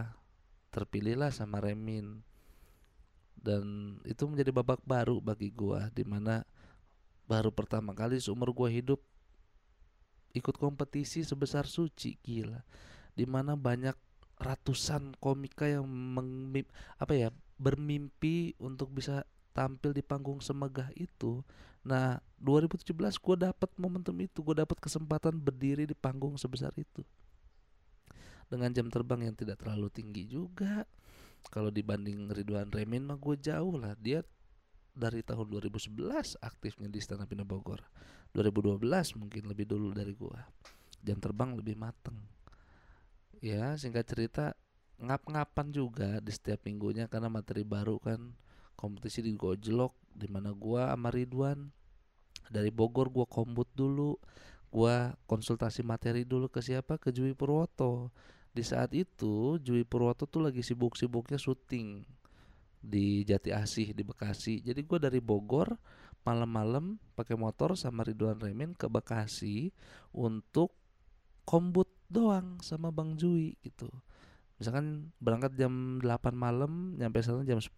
terpilih 0.71 1.17
lah 1.19 1.31
sama 1.35 1.59
Remin 1.63 2.23
dan 3.43 3.99
itu 4.07 4.25
menjadi 4.31 4.55
babak 4.55 4.81
baru 4.87 5.19
bagi 5.19 5.51
gue 5.51 5.91
di 5.93 6.07
mana 6.07 6.47
baru 7.27 7.51
pertama 7.51 7.91
kali 7.91 8.23
seumur 8.23 8.55
gue 8.55 8.71
hidup 8.71 9.01
ikut 10.33 10.57
kompetisi 10.57 11.23
sebesar 11.23 11.69
suci 11.69 12.17
gila. 12.21 12.61
Di 13.13 13.29
mana 13.29 13.53
banyak 13.53 13.95
ratusan 14.41 15.15
komika 15.21 15.69
yang 15.69 15.85
mengmip, 15.87 16.67
apa 16.97 17.13
ya 17.15 17.29
bermimpi 17.61 18.59
untuk 18.59 18.91
bisa 18.91 19.23
tampil 19.53 19.93
di 19.93 20.01
panggung 20.03 20.41
semegah 20.41 20.89
itu. 20.97 21.45
Nah, 21.85 22.19
2017 22.41 22.91
gue 23.21 23.37
dapat 23.39 23.71
momentum 23.77 24.17
itu, 24.19 24.41
gue 24.41 24.57
dapat 24.65 24.81
kesempatan 24.81 25.37
berdiri 25.37 25.85
di 25.85 25.95
panggung 25.95 26.35
sebesar 26.41 26.73
itu. 26.81 27.05
Dengan 28.49 28.73
jam 28.73 28.89
terbang 28.89 29.29
yang 29.29 29.37
tidak 29.37 29.61
terlalu 29.61 29.89
tinggi 29.89 30.29
juga 30.29 30.85
kalau 31.49 31.73
dibanding 31.73 32.31
Ridwan 32.31 32.71
Remin 32.71 33.09
mah 33.09 33.19
gue 33.19 33.35
jauh 33.41 33.75
lah. 33.81 33.97
Dia 33.99 34.23
dari 34.93 35.25
tahun 35.25 35.49
2011 35.49 36.39
aktifnya 36.39 36.87
di 36.87 37.01
Stand 37.01 37.25
Up 37.25 37.33
Bogor. 37.49 37.81
2012 38.37 38.81
mungkin 39.17 39.45
lebih 39.49 39.69
dulu 39.69 39.93
dari 39.93 40.13
gue 40.17 40.41
jam 41.03 41.19
terbang 41.19 41.59
lebih 41.59 41.75
mateng. 41.75 42.15
Ya 43.43 43.75
singkat 43.75 44.07
cerita 44.07 44.55
ngap-ngapan 45.03 45.75
juga 45.75 46.23
di 46.23 46.31
setiap 46.31 46.63
minggunya 46.63 47.11
karena 47.11 47.27
materi 47.27 47.67
baru 47.67 47.99
kan. 47.99 48.33
Kompetisi 48.79 49.23
di 49.23 49.35
Gojlok 49.35 49.95
di 50.15 50.27
mana 50.31 50.55
gua 50.55 50.95
sama 50.95 51.11
Ridwan. 51.11 51.71
Dari 52.49 52.71
Bogor 52.71 53.11
gua 53.11 53.27
kombut 53.27 53.69
dulu. 53.75 54.17
Gua 54.73 55.13
konsultasi 55.29 55.85
materi 55.85 56.25
dulu 56.25 56.49
ke 56.49 56.63
siapa? 56.65 56.97
Ke 56.97 57.13
Jui 57.13 57.37
Purwoto 57.37 58.15
di 58.53 58.61
saat 58.61 58.93
itu 58.93 59.57
Jui 59.65 59.83
Purwoto 59.89 60.29
tuh 60.29 60.45
lagi 60.45 60.61
sibuk-sibuknya 60.61 61.41
syuting 61.41 62.05
di 62.83 63.25
Jati 63.25 63.49
Asih 63.49 63.97
di 63.97 64.05
Bekasi. 64.05 64.61
Jadi 64.61 64.85
gue 64.85 64.99
dari 65.01 65.21
Bogor 65.25 65.73
malam-malam 66.23 67.01
pakai 67.17 67.35
motor 67.35 67.75
sama 67.75 68.05
Ridwan 68.05 68.39
Remin 68.39 68.77
ke 68.77 68.87
Bekasi 68.87 69.73
untuk 70.13 70.77
kombut 71.49 71.89
doang 72.13 72.61
sama 72.61 72.93
Bang 72.93 73.17
Jui 73.17 73.57
gitu. 73.65 73.89
Misalkan 74.61 75.11
berangkat 75.19 75.59
jam 75.59 75.99
8 75.99 76.37
malam, 76.37 76.95
nyampe 76.95 77.19
sana 77.25 77.43
jam 77.43 77.59
10 77.59 77.73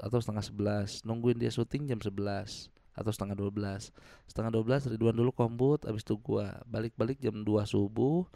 atau 0.00 0.18
setengah 0.18 0.42
11. 0.42 1.06
Nungguin 1.06 1.38
dia 1.38 1.52
syuting 1.52 1.86
jam 1.86 2.00
11 2.02 2.72
atau 2.98 3.10
setengah 3.14 3.38
12. 3.38 3.94
Setengah 4.26 4.50
12 4.50 4.90
Ridwan 4.96 5.14
dulu 5.14 5.30
kombut, 5.30 5.86
habis 5.86 6.02
itu 6.02 6.18
gua 6.18 6.58
balik-balik 6.66 7.22
jam 7.22 7.46
2 7.46 7.62
subuh 7.62 8.26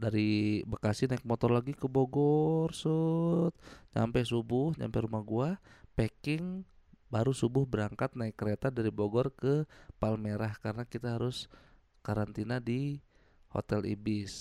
dari 0.00 0.64
Bekasi 0.64 1.04
naik 1.04 1.28
motor 1.28 1.52
lagi 1.52 1.76
ke 1.76 1.84
Bogor 1.84 2.72
sud 2.72 3.52
sampai 3.92 4.24
subuh 4.24 4.72
nyampe 4.80 5.04
rumah 5.04 5.20
gua 5.20 5.60
packing 5.92 6.64
baru 7.12 7.36
subuh 7.36 7.68
berangkat 7.68 8.16
naik 8.16 8.40
kereta 8.40 8.72
dari 8.72 8.88
Bogor 8.88 9.28
ke 9.36 9.68
Palmerah 10.00 10.56
karena 10.64 10.88
kita 10.88 11.20
harus 11.20 11.52
karantina 12.00 12.56
di 12.56 13.04
Hotel 13.52 13.84
Ibis 13.84 14.32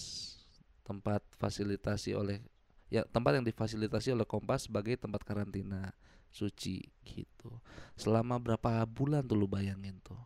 tempat 0.87 1.19
fasilitasi 1.35 2.15
oleh 2.15 2.39
ya 2.87 3.03
tempat 3.03 3.37
yang 3.37 3.45
difasilitasi 3.45 4.15
oleh 4.15 4.23
Kompas 4.23 4.71
sebagai 4.71 4.95
tempat 4.95 5.21
karantina 5.27 5.91
suci 6.29 6.85
gitu. 7.03 7.57
Selama 7.97 8.37
berapa 8.37 8.85
bulan 8.85 9.25
tuh 9.25 9.37
lu 9.37 9.49
bayangin 9.49 9.97
tuh? 10.05 10.17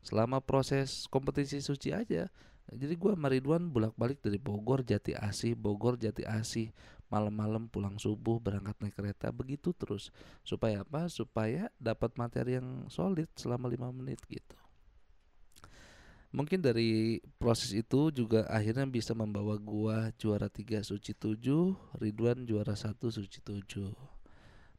Selama 0.00 0.40
proses 0.40 1.04
kompetisi 1.12 1.60
suci 1.60 1.92
aja 1.92 2.32
jadi 2.78 2.94
gue 2.94 3.12
sama 3.18 3.26
Ridwan 3.26 3.66
bolak-balik 3.66 4.22
dari 4.22 4.38
Bogor 4.38 4.86
Jati 4.86 5.18
Asih 5.18 5.58
Bogor 5.58 5.98
Jati 5.98 6.22
Asih. 6.22 6.70
Malam-malam 7.10 7.66
pulang 7.66 7.98
subuh 7.98 8.38
berangkat 8.38 8.78
naik 8.78 8.94
kereta 8.94 9.34
begitu 9.34 9.74
terus. 9.74 10.14
Supaya 10.46 10.86
apa? 10.86 11.10
Supaya 11.10 11.66
dapat 11.82 12.14
materi 12.14 12.54
yang 12.62 12.86
solid 12.86 13.26
selama 13.34 13.66
lima 13.66 13.90
menit 13.90 14.22
gitu. 14.30 14.54
Mungkin 16.30 16.62
dari 16.62 17.18
proses 17.42 17.74
itu 17.74 18.14
juga 18.14 18.46
akhirnya 18.46 18.86
bisa 18.86 19.18
membawa 19.18 19.58
gua 19.58 20.14
juara 20.14 20.46
tiga 20.46 20.78
suci 20.86 21.10
tujuh 21.10 21.74
Ridwan 21.98 22.46
juara 22.46 22.78
satu 22.78 23.10
suci 23.10 23.42
tujuh. 23.42 23.90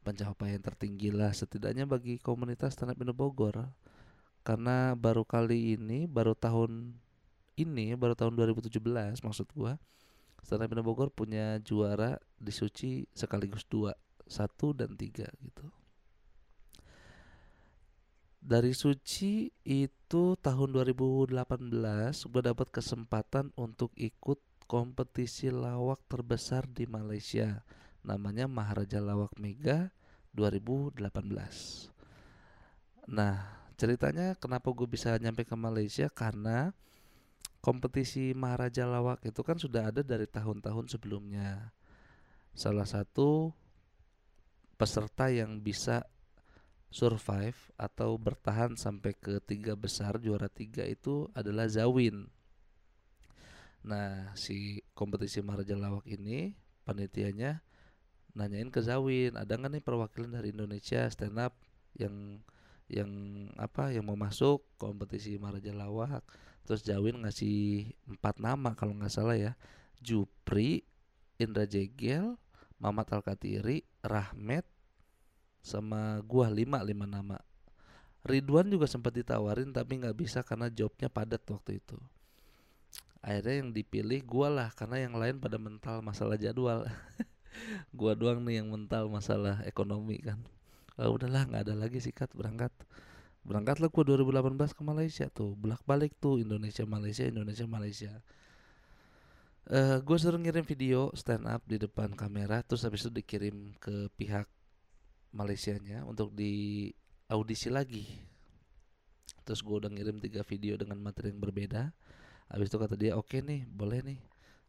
Pencapaian 0.08 0.64
tertinggi 0.64 1.12
lah 1.12 1.36
setidaknya 1.36 1.84
bagi 1.84 2.16
komunitas 2.24 2.80
Tanah 2.80 2.96
Indo 2.96 3.12
Bogor. 3.12 3.68
Karena 4.48 4.96
baru 4.96 5.28
kali 5.28 5.76
ini 5.76 6.08
baru 6.08 6.32
tahun 6.40 6.96
ini 7.60 7.96
baru 7.96 8.16
tahun 8.16 8.36
2017 8.36 8.78
maksud 9.24 9.48
gua 9.56 9.80
Stand 10.42 10.66
Up 10.66 10.74
Bogor 10.82 11.14
punya 11.14 11.62
juara 11.62 12.18
di 12.42 12.50
Suci 12.50 13.06
sekaligus 13.14 13.62
dua 13.70 13.94
satu 14.26 14.74
dan 14.74 14.98
tiga 14.98 15.30
gitu. 15.44 15.70
Dari 18.42 18.74
Suci 18.74 19.54
itu 19.62 20.24
tahun 20.42 20.74
2018 20.74 21.38
gue 22.26 22.42
dapat 22.42 22.68
kesempatan 22.74 23.54
untuk 23.54 23.94
ikut 23.94 24.42
kompetisi 24.66 25.54
lawak 25.54 26.02
terbesar 26.10 26.66
di 26.66 26.90
Malaysia 26.90 27.62
namanya 28.02 28.50
Maharaja 28.50 28.98
Lawak 28.98 29.38
Mega 29.38 29.94
2018 30.34 31.04
nah 33.12 33.62
ceritanya 33.76 34.34
kenapa 34.40 34.72
gue 34.72 34.88
bisa 34.88 35.12
nyampe 35.20 35.44
ke 35.44 35.54
Malaysia? 35.60 36.08
Karena 36.08 36.72
kompetisi 37.62 38.34
Maharaja 38.34 38.90
Lawak 38.90 39.22
itu 39.22 39.46
kan 39.46 39.56
sudah 39.56 39.94
ada 39.94 40.02
dari 40.02 40.26
tahun-tahun 40.26 40.90
sebelumnya. 40.90 41.70
Salah 42.58 42.90
satu 42.90 43.54
peserta 44.76 45.30
yang 45.30 45.62
bisa 45.62 46.04
survive 46.92 47.56
atau 47.80 48.20
bertahan 48.20 48.76
sampai 48.76 49.16
ke 49.16 49.40
tiga 49.46 49.78
besar 49.80 50.20
juara 50.20 50.52
tiga 50.52 50.84
itu 50.84 51.30
adalah 51.38 51.70
Zawin. 51.70 52.28
Nah 53.86 54.34
si 54.36 54.84
kompetisi 54.98 55.40
Maharaja 55.40 55.78
Lawak 55.78 56.10
ini 56.10 56.58
panitianya 56.84 57.62
nanyain 58.36 58.74
ke 58.74 58.84
Zawin 58.84 59.38
ada 59.40 59.56
nggak 59.56 59.80
nih 59.80 59.84
perwakilan 59.84 60.42
dari 60.42 60.52
Indonesia 60.52 61.08
stand 61.08 61.40
up 61.40 61.56
yang 61.96 62.42
yang 62.92 63.12
apa 63.56 63.96
yang 63.96 64.04
mau 64.04 64.20
masuk 64.20 64.68
kompetisi 64.76 65.40
Maharaja 65.40 65.72
Lawak 65.72 66.28
terus 66.66 66.86
Jawin 66.86 67.26
ngasih 67.26 67.90
empat 68.08 68.38
nama 68.38 68.74
kalau 68.78 68.94
nggak 68.98 69.14
salah 69.14 69.38
ya. 69.38 69.54
Jupri 70.02 70.82
Indra 71.38 71.70
Jegel 71.70 72.38
Mamat 72.82 73.14
Alkatiri 73.14 73.86
Rahmat 74.02 74.66
sama 75.62 76.18
gua 76.26 76.50
lima 76.50 76.82
lima 76.82 77.06
nama. 77.06 77.38
Ridwan 78.26 78.70
juga 78.70 78.86
sempat 78.86 79.14
ditawarin 79.14 79.74
tapi 79.74 80.02
nggak 80.02 80.18
bisa 80.18 80.42
karena 80.42 80.70
jobnya 80.70 81.10
padat 81.10 81.42
waktu 81.46 81.78
itu. 81.78 81.98
Akhirnya 83.22 83.62
yang 83.62 83.70
dipilih 83.70 84.26
gua 84.26 84.50
lah 84.50 84.70
karena 84.74 85.06
yang 85.06 85.14
lain 85.14 85.38
pada 85.38 85.62
mental 85.62 86.02
masalah 86.02 86.38
jadwal. 86.42 86.90
Gua 88.00 88.16
doang 88.16 88.42
nih 88.48 88.64
yang 88.64 88.72
mental 88.72 89.12
masalah 89.12 89.62
ekonomi 89.68 90.18
kan. 90.24 90.42
Oh, 90.98 91.20
udahlah 91.20 91.46
nggak 91.46 91.70
ada 91.70 91.76
lagi 91.78 92.00
sikat 92.02 92.32
berangkat 92.34 92.72
berangkatlah 93.42 93.90
gua 93.90 94.04
2018 94.06 94.78
ke 94.78 94.82
Malaysia 94.86 95.26
tuh. 95.34 95.58
Bolak 95.58 95.82
balik 95.86 96.14
tuh 96.22 96.42
Indonesia 96.42 96.86
Malaysia 96.86 97.26
Indonesia 97.26 97.66
Malaysia. 97.66 98.14
Uh, 99.72 100.02
gue 100.02 100.18
suruh 100.18 100.42
ngirim 100.42 100.66
video 100.66 101.14
stand 101.14 101.46
up 101.46 101.62
di 101.70 101.78
depan 101.78 102.18
kamera 102.18 102.66
terus 102.66 102.82
habis 102.82 103.06
itu 103.06 103.14
dikirim 103.14 103.78
ke 103.78 104.10
pihak 104.18 104.50
Malaysianya 105.32 106.04
untuk 106.04 106.34
di 106.34 106.90
audisi 107.32 107.72
lagi. 107.72 108.04
Terus 109.48 109.64
gue 109.64 109.76
udah 109.86 109.92
ngirim 109.94 110.20
tiga 110.20 110.44
video 110.44 110.76
dengan 110.76 111.00
materi 111.00 111.32
yang 111.32 111.40
berbeda. 111.40 111.94
Habis 112.52 112.68
itu 112.68 112.78
kata 112.78 112.96
dia 113.00 113.16
oke 113.16 113.32
okay 113.32 113.40
nih 113.40 113.64
boleh 113.70 114.04
nih. 114.04 114.20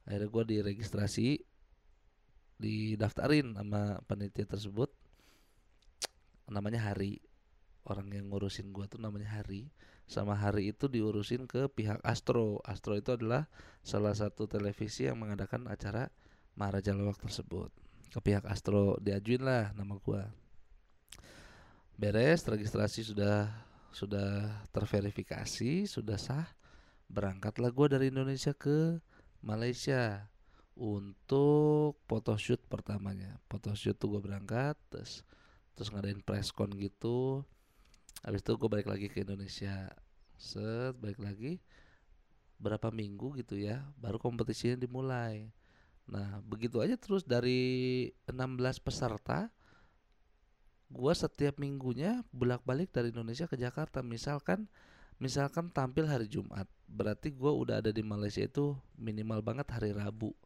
Akhirnya 0.07 0.29
gue 0.31 0.45
diregistrasi 0.55 1.29
didaftarin 2.63 3.59
sama 3.59 3.99
panitia 4.07 4.47
tersebut. 4.47 4.93
Namanya 6.47 6.93
Hari 6.93 7.32
orang 7.87 8.11
yang 8.15 8.31
ngurusin 8.31 8.71
gue 8.71 8.87
tuh 8.87 9.03
namanya 9.03 9.43
Hari 9.43 9.71
sama 10.07 10.37
Hari 10.37 10.75
itu 10.75 10.87
diurusin 10.91 11.49
ke 11.49 11.71
pihak 11.73 12.03
Astro. 12.05 12.61
Astro 12.67 12.99
itu 12.99 13.15
adalah 13.15 13.49
salah 13.81 14.13
satu 14.13 14.45
televisi 14.45 15.09
yang 15.09 15.19
mengadakan 15.19 15.67
acara 15.71 16.11
Maharaja 16.55 16.93
Lawak 16.93 17.19
tersebut. 17.23 17.73
Ke 18.13 18.21
pihak 18.21 18.45
Astro 18.45 19.01
diajuin 19.01 19.43
lah 19.43 19.73
nama 19.73 19.97
gue 19.97 20.23
beres 21.97 22.43
registrasi 22.49 23.07
sudah 23.07 23.47
sudah 23.95 24.63
terverifikasi 24.75 25.89
sudah 25.89 26.21
sah. 26.21 26.49
Berangkatlah 27.13 27.73
gue 27.73 27.87
dari 27.93 28.07
Indonesia 28.09 28.57
ke 28.57 29.01
Malaysia 29.45 30.29
untuk 30.77 32.01
photoshoot 32.09 32.61
pertamanya. 32.69 33.41
Photoshoot 33.49 33.97
tuh 33.97 34.17
gue 34.17 34.21
berangkat 34.25 34.77
terus 34.93 35.25
terus 35.73 35.89
ngadain 35.89 36.21
press 36.21 36.53
con 36.53 36.69
gitu 36.77 37.49
habis 38.21 38.45
itu 38.45 38.53
gue 38.55 38.69
balik 38.69 38.89
lagi 38.93 39.09
ke 39.09 39.25
Indonesia. 39.25 39.89
Set 40.37 40.93
balik 41.01 41.23
lagi. 41.23 41.63
Berapa 42.61 42.93
minggu 42.93 43.35
gitu 43.41 43.59
ya 43.59 43.83
baru 43.99 44.21
kompetisinya 44.21 44.79
dimulai. 44.79 45.51
Nah 46.07 46.45
begitu 46.45 46.79
aja 46.83 46.99
terus 47.01 47.25
dari 47.25 48.11
16 48.29 48.83
peserta 48.83 49.51
gua 50.93 51.17
setiap 51.17 51.57
minggunya 51.57 52.21
bolak-balik 52.37 52.93
dari 52.93 53.09
Indonesia 53.11 53.49
ke 53.49 53.57
Jakarta. 53.57 54.05
Misalkan 54.05 54.69
misalkan 55.17 55.73
tampil 55.73 56.05
hari 56.05 56.29
Jumat 56.29 56.69
berarti 56.85 57.33
gua 57.33 57.57
udah 57.57 57.81
ada 57.81 57.91
di 57.91 58.05
Malaysia 58.05 58.45
itu 58.45 58.77
minimal 59.01 59.41
banget 59.41 59.67
hari 59.73 59.91
Rabu. 59.97 60.37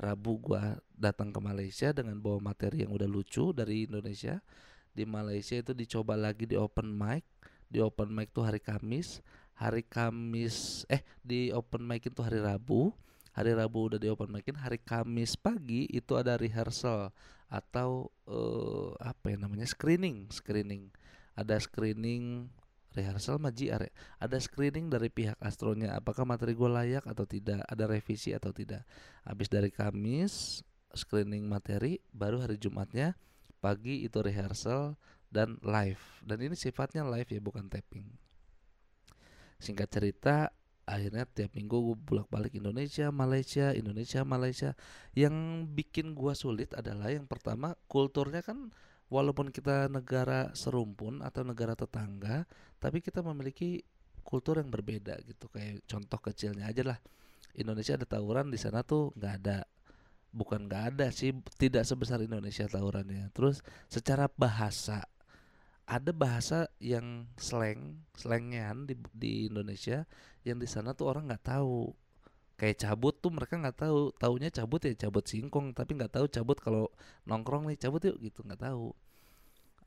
Rabu 0.00 0.40
gua 0.40 0.80
datang 0.96 1.28
ke 1.28 1.38
Malaysia 1.44 1.92
dengan 1.92 2.16
bawa 2.18 2.40
materi 2.40 2.88
yang 2.88 2.96
udah 2.96 3.06
lucu 3.06 3.52
dari 3.52 3.84
Indonesia 3.84 4.40
di 4.90 5.06
Malaysia 5.06 5.56
itu 5.58 5.72
dicoba 5.72 6.18
lagi 6.18 6.44
di 6.46 6.58
open 6.58 6.90
mic. 6.90 7.22
Di 7.70 7.78
open 7.78 8.10
mic 8.10 8.34
tuh 8.34 8.46
hari 8.46 8.58
Kamis. 8.58 9.22
Hari 9.60 9.84
Kamis 9.86 10.88
eh 10.88 11.04
di 11.20 11.52
open 11.52 11.84
mic 11.84 12.08
itu 12.08 12.20
hari 12.24 12.40
Rabu. 12.42 12.90
Hari 13.30 13.54
Rabu 13.54 13.94
udah 13.94 13.98
di 14.02 14.10
open 14.10 14.30
micin. 14.34 14.58
Hari 14.58 14.82
Kamis 14.82 15.38
pagi 15.38 15.86
itu 15.86 16.18
ada 16.18 16.34
rehearsal 16.34 17.14
atau 17.50 18.10
uh, 18.30 18.94
apa 19.02 19.34
ya 19.34 19.36
namanya 19.38 19.66
screening 19.66 20.30
screening. 20.34 20.90
Ada 21.38 21.62
screening 21.62 22.50
rehearsal 22.90 23.38
maji 23.38 23.70
are 23.70 23.86
ada 24.18 24.38
screening 24.42 24.90
dari 24.90 25.06
pihak 25.14 25.38
astronya 25.38 25.94
apakah 25.94 26.26
materi 26.26 26.58
gue 26.58 26.66
layak 26.66 27.06
atau 27.06 27.22
tidak 27.22 27.62
ada 27.70 27.84
revisi 27.86 28.34
atau 28.34 28.50
tidak. 28.50 28.82
Habis 29.22 29.46
dari 29.46 29.70
Kamis 29.70 30.62
screening 30.90 31.46
materi 31.46 32.02
baru 32.10 32.42
hari 32.42 32.58
Jumatnya 32.58 33.14
pagi 33.60 34.02
itu 34.02 34.18
rehearsal 34.24 34.96
dan 35.28 35.60
live. 35.62 36.00
Dan 36.24 36.42
ini 36.42 36.58
sifatnya 36.58 37.06
live 37.06 37.28
ya 37.30 37.40
bukan 37.40 37.68
tapping 37.68 38.30
singkat 39.60 39.92
cerita 39.92 40.48
akhirnya 40.88 41.28
tiap 41.28 41.54
minggu 41.54 41.92
gue 41.92 41.96
bolak 42.00 42.26
balik 42.32 42.56
Indonesia 42.56 43.12
Malaysia 43.14 43.70
Indonesia 43.76 44.26
Malaysia. 44.26 44.70
Yang 45.14 45.68
bikin 45.70 46.16
gue 46.18 46.34
sulit 46.34 46.74
adalah 46.74 47.12
yang 47.14 47.30
pertama 47.30 47.78
kulturnya 47.86 48.42
kan 48.42 48.74
walaupun 49.06 49.54
kita 49.54 49.86
negara 49.86 50.50
serumpun 50.56 51.22
atau 51.22 51.46
negara 51.46 51.78
tetangga 51.78 52.48
tapi 52.82 53.04
kita 53.04 53.22
memiliki 53.22 53.86
kultur 54.26 54.58
yang 54.58 54.72
berbeda 54.72 55.20
gitu. 55.22 55.46
Kayak 55.52 55.86
contoh 55.86 56.18
kecilnya 56.18 56.66
aja 56.66 56.82
lah. 56.82 56.98
Indonesia 57.54 57.94
ada 57.94 58.08
tawuran 58.08 58.50
di 58.50 58.58
sana 58.58 58.82
tuh 58.82 59.14
nggak 59.14 59.34
ada 59.44 59.62
bukan 60.30 60.70
nggak 60.70 60.94
ada 60.94 61.06
sih 61.10 61.34
tidak 61.58 61.82
sebesar 61.86 62.22
Indonesia 62.22 62.66
tawurannya. 62.66 63.30
Terus 63.34 63.62
secara 63.90 64.30
bahasa 64.30 65.06
ada 65.90 66.14
bahasa 66.14 66.70
yang 66.78 67.26
slang 67.34 68.06
slangian 68.14 68.86
di, 68.86 68.94
di 69.10 69.50
Indonesia 69.50 70.06
yang 70.46 70.62
di 70.62 70.70
sana 70.70 70.94
tuh 70.94 71.10
orang 71.10 71.26
nggak 71.26 71.44
tahu. 71.50 71.90
Kayak 72.54 72.86
cabut 72.86 73.14
tuh 73.18 73.32
mereka 73.34 73.58
nggak 73.58 73.78
tahu. 73.88 74.14
Taunya 74.14 74.52
cabut 74.54 74.80
ya 74.86 74.94
cabut 74.94 75.26
singkong 75.26 75.74
tapi 75.74 75.98
nggak 75.98 76.14
tahu 76.14 76.26
cabut 76.30 76.58
kalau 76.62 76.92
nongkrong 77.26 77.66
nih 77.66 77.78
cabut 77.80 78.00
yuk 78.06 78.16
gitu 78.22 78.46
nggak 78.46 78.62
tahu. 78.70 78.94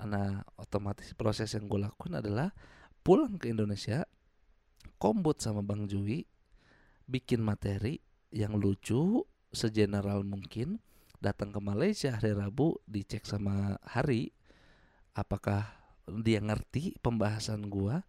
Nah 0.04 0.44
otomatis 0.60 1.16
proses 1.16 1.56
yang 1.56 1.72
gue 1.72 1.80
lakukan 1.80 2.20
adalah 2.20 2.52
pulang 3.00 3.40
ke 3.40 3.48
Indonesia 3.48 4.04
kombut 5.00 5.40
sama 5.40 5.64
Bang 5.64 5.88
Jui 5.88 6.28
bikin 7.08 7.40
materi 7.44 8.00
yang 8.34 8.58
lucu 8.58 9.24
segeneral 9.54 10.26
mungkin 10.26 10.82
datang 11.24 11.54
ke 11.56 11.60
Malaysia 11.64 12.12
hari 12.12 12.36
Rabu 12.36 12.82
dicek 12.90 13.24
sama 13.24 13.80
Hari 13.86 14.34
apakah 15.16 15.72
dia 16.10 16.44
ngerti 16.44 17.00
pembahasan 17.00 17.72
gua. 17.72 18.04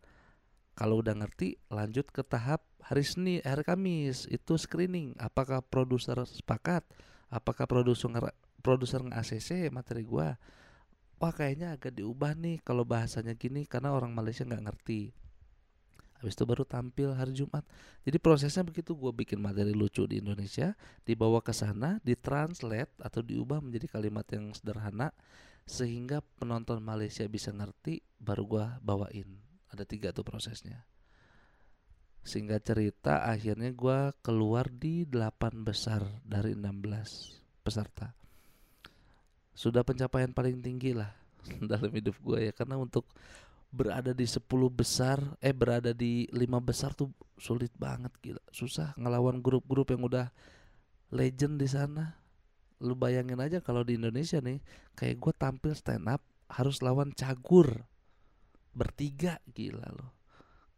Kalau 0.75 0.99
udah 0.99 1.15
ngerti 1.15 1.55
lanjut 1.71 2.11
ke 2.11 2.27
tahap 2.27 2.67
hari 2.83 3.07
Senin 3.07 3.39
hari 3.47 3.63
Kamis 3.63 4.27
itu 4.27 4.59
screening. 4.59 5.15
Apakah 5.23 5.63
produser 5.63 6.19
sepakat? 6.27 6.83
Apakah 7.31 7.71
produser 7.71 8.11
produser 8.59 9.07
nge-ACC 9.07 9.71
materi 9.71 10.03
gua? 10.03 10.35
Wah 11.23 11.31
kayaknya 11.31 11.79
agak 11.79 11.95
diubah 11.95 12.35
nih 12.35 12.59
kalau 12.67 12.83
bahasanya 12.83 13.39
gini 13.39 13.71
karena 13.71 13.95
orang 13.95 14.11
Malaysia 14.11 14.43
nggak 14.43 14.67
ngerti 14.67 15.15
habis 16.25 16.41
itu 16.41 16.49
baru 16.49 16.65
tampil 16.65 17.13
hari 17.13 17.37
Jumat. 17.37 17.61
Jadi 18.01 18.17
prosesnya 18.17 18.65
begitu 18.65 18.97
gua 18.97 19.13
bikin 19.13 19.37
materi 19.37 19.77
lucu 19.77 20.09
di 20.09 20.25
Indonesia 20.25 20.73
dibawa 21.05 21.45
ke 21.45 21.53
sana 21.53 22.01
ditranslate 22.01 22.97
atau 22.97 23.21
diubah 23.21 23.61
menjadi 23.61 23.93
kalimat 23.93 24.25
yang 24.33 24.57
sederhana 24.57 25.13
sehingga 25.69 26.25
penonton 26.41 26.81
Malaysia 26.81 27.29
bisa 27.29 27.53
ngerti 27.53 28.01
baru 28.17 28.49
gua 28.49 28.67
bawain. 28.81 29.29
Ada 29.69 29.85
tiga 29.85 30.17
tuh 30.17 30.25
prosesnya. 30.25 30.89
Sehingga 32.25 32.57
cerita 32.57 33.29
akhirnya 33.29 33.69
gua 33.77 34.17
keluar 34.25 34.73
di 34.73 35.05
delapan 35.05 35.61
besar 35.61 36.09
dari 36.25 36.57
16 36.57 37.37
peserta. 37.61 38.17
Sudah 39.53 39.85
pencapaian 39.85 40.33
paling 40.33 40.65
tinggi 40.65 40.97
lah 40.97 41.13
dalam 41.71 41.93
hidup 41.93 42.17
gua 42.25 42.41
ya 42.41 42.57
karena 42.57 42.81
untuk 42.81 43.05
berada 43.75 44.15
di 44.15 44.23
10 44.23 44.47
besar 44.71 45.19
eh 45.43 45.51
berada 45.51 45.91
di 45.91 46.31
lima 46.31 46.63
besar 46.63 46.95
tuh 46.95 47.11
sulit 47.35 47.75
banget 47.75 48.15
gila. 48.23 48.43
Susah 48.55 48.95
ngelawan 48.95 49.43
grup-grup 49.43 49.91
yang 49.91 50.07
udah 50.07 50.31
legend 51.11 51.59
di 51.59 51.67
sana. 51.67 52.23
Lu 52.79 52.95
bayangin 52.95 53.43
aja 53.43 53.59
kalau 53.59 53.83
di 53.83 53.99
Indonesia 53.99 54.39
nih 54.39 54.63
kayak 54.95 55.19
gue 55.19 55.33
tampil 55.35 55.75
stand 55.75 56.07
up 56.07 56.23
harus 56.47 56.79
lawan 56.79 57.11
cagur 57.11 57.91
bertiga 58.71 59.43
gila 59.51 59.91
loh. 59.91 60.15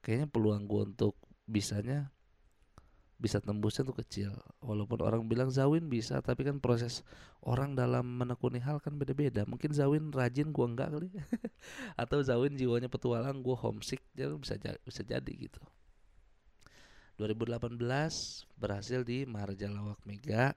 Kayaknya 0.00 0.26
peluang 0.32 0.64
gue 0.64 0.82
untuk 0.96 1.14
bisanya 1.44 2.15
bisa 3.16 3.40
tembusnya 3.40 3.82
tuh 3.88 3.96
kecil. 3.96 4.30
Walaupun 4.60 5.00
orang 5.00 5.24
bilang 5.24 5.48
Zawin 5.48 5.88
bisa 5.88 6.20
tapi 6.20 6.44
kan 6.44 6.60
proses 6.60 7.00
orang 7.40 7.72
dalam 7.72 8.04
menekuni 8.04 8.60
hal 8.60 8.80
kan 8.80 8.96
beda-beda. 8.96 9.48
Mungkin 9.48 9.72
Zawin 9.72 10.12
rajin 10.12 10.52
gua 10.52 10.68
enggak 10.68 10.92
kali. 10.92 11.08
Atau 12.02 12.20
Zawin 12.20 12.54
jiwanya 12.54 12.92
petualang 12.92 13.40
gua 13.40 13.56
homesick 13.56 14.04
jadi 14.12 14.32
bisa 14.36 14.56
bisa 14.60 15.02
jadi 15.04 15.32
gitu. 15.32 15.60
2018 17.16 17.80
berhasil 18.60 19.00
di 19.04 19.24
Maharaja 19.24 19.72
Lawak 19.72 20.00
Mega. 20.04 20.52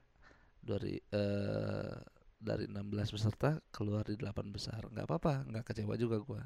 Dari 0.60 1.00
uh, 1.16 1.96
dari 2.36 2.68
16 2.68 3.16
peserta 3.16 3.56
keluar 3.72 4.04
di 4.04 4.20
8 4.20 4.52
besar. 4.52 4.84
Nggak 4.92 5.08
apa-apa 5.08 5.48
nggak 5.48 5.64
kecewa 5.72 5.96
juga 5.96 6.20
gue 6.20 6.42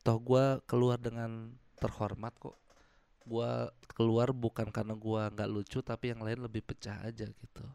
toh 0.00 0.16
gue 0.16 0.44
keluar 0.64 0.96
dengan 0.96 1.52
terhormat 1.76 2.32
kok 2.40 2.56
gue 3.30 3.52
keluar 3.94 4.34
bukan 4.34 4.74
karena 4.74 4.98
gue 4.98 5.22
nggak 5.30 5.50
lucu 5.50 5.78
tapi 5.86 6.10
yang 6.10 6.26
lain 6.26 6.42
lebih 6.42 6.66
pecah 6.66 6.98
aja 7.06 7.30
gitu. 7.30 7.66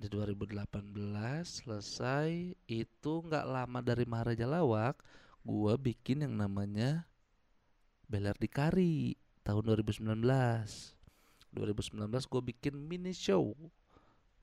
Di 0.00 0.08
2018 0.08 0.96
selesai 1.44 2.56
itu 2.70 3.12
nggak 3.20 3.44
lama 3.44 3.84
dari 3.84 4.08
Maharaja 4.08 4.48
Lawak 4.48 4.96
gua 5.44 5.76
bikin 5.76 6.24
yang 6.24 6.40
namanya 6.40 7.04
Beler 8.08 8.32
di 8.40 8.48
Kari 8.48 9.12
tahun 9.44 9.76
2019 9.76 10.24
2019 11.52 12.08
gue 12.08 12.42
bikin 12.48 12.74
mini 12.80 13.12
show. 13.12 13.52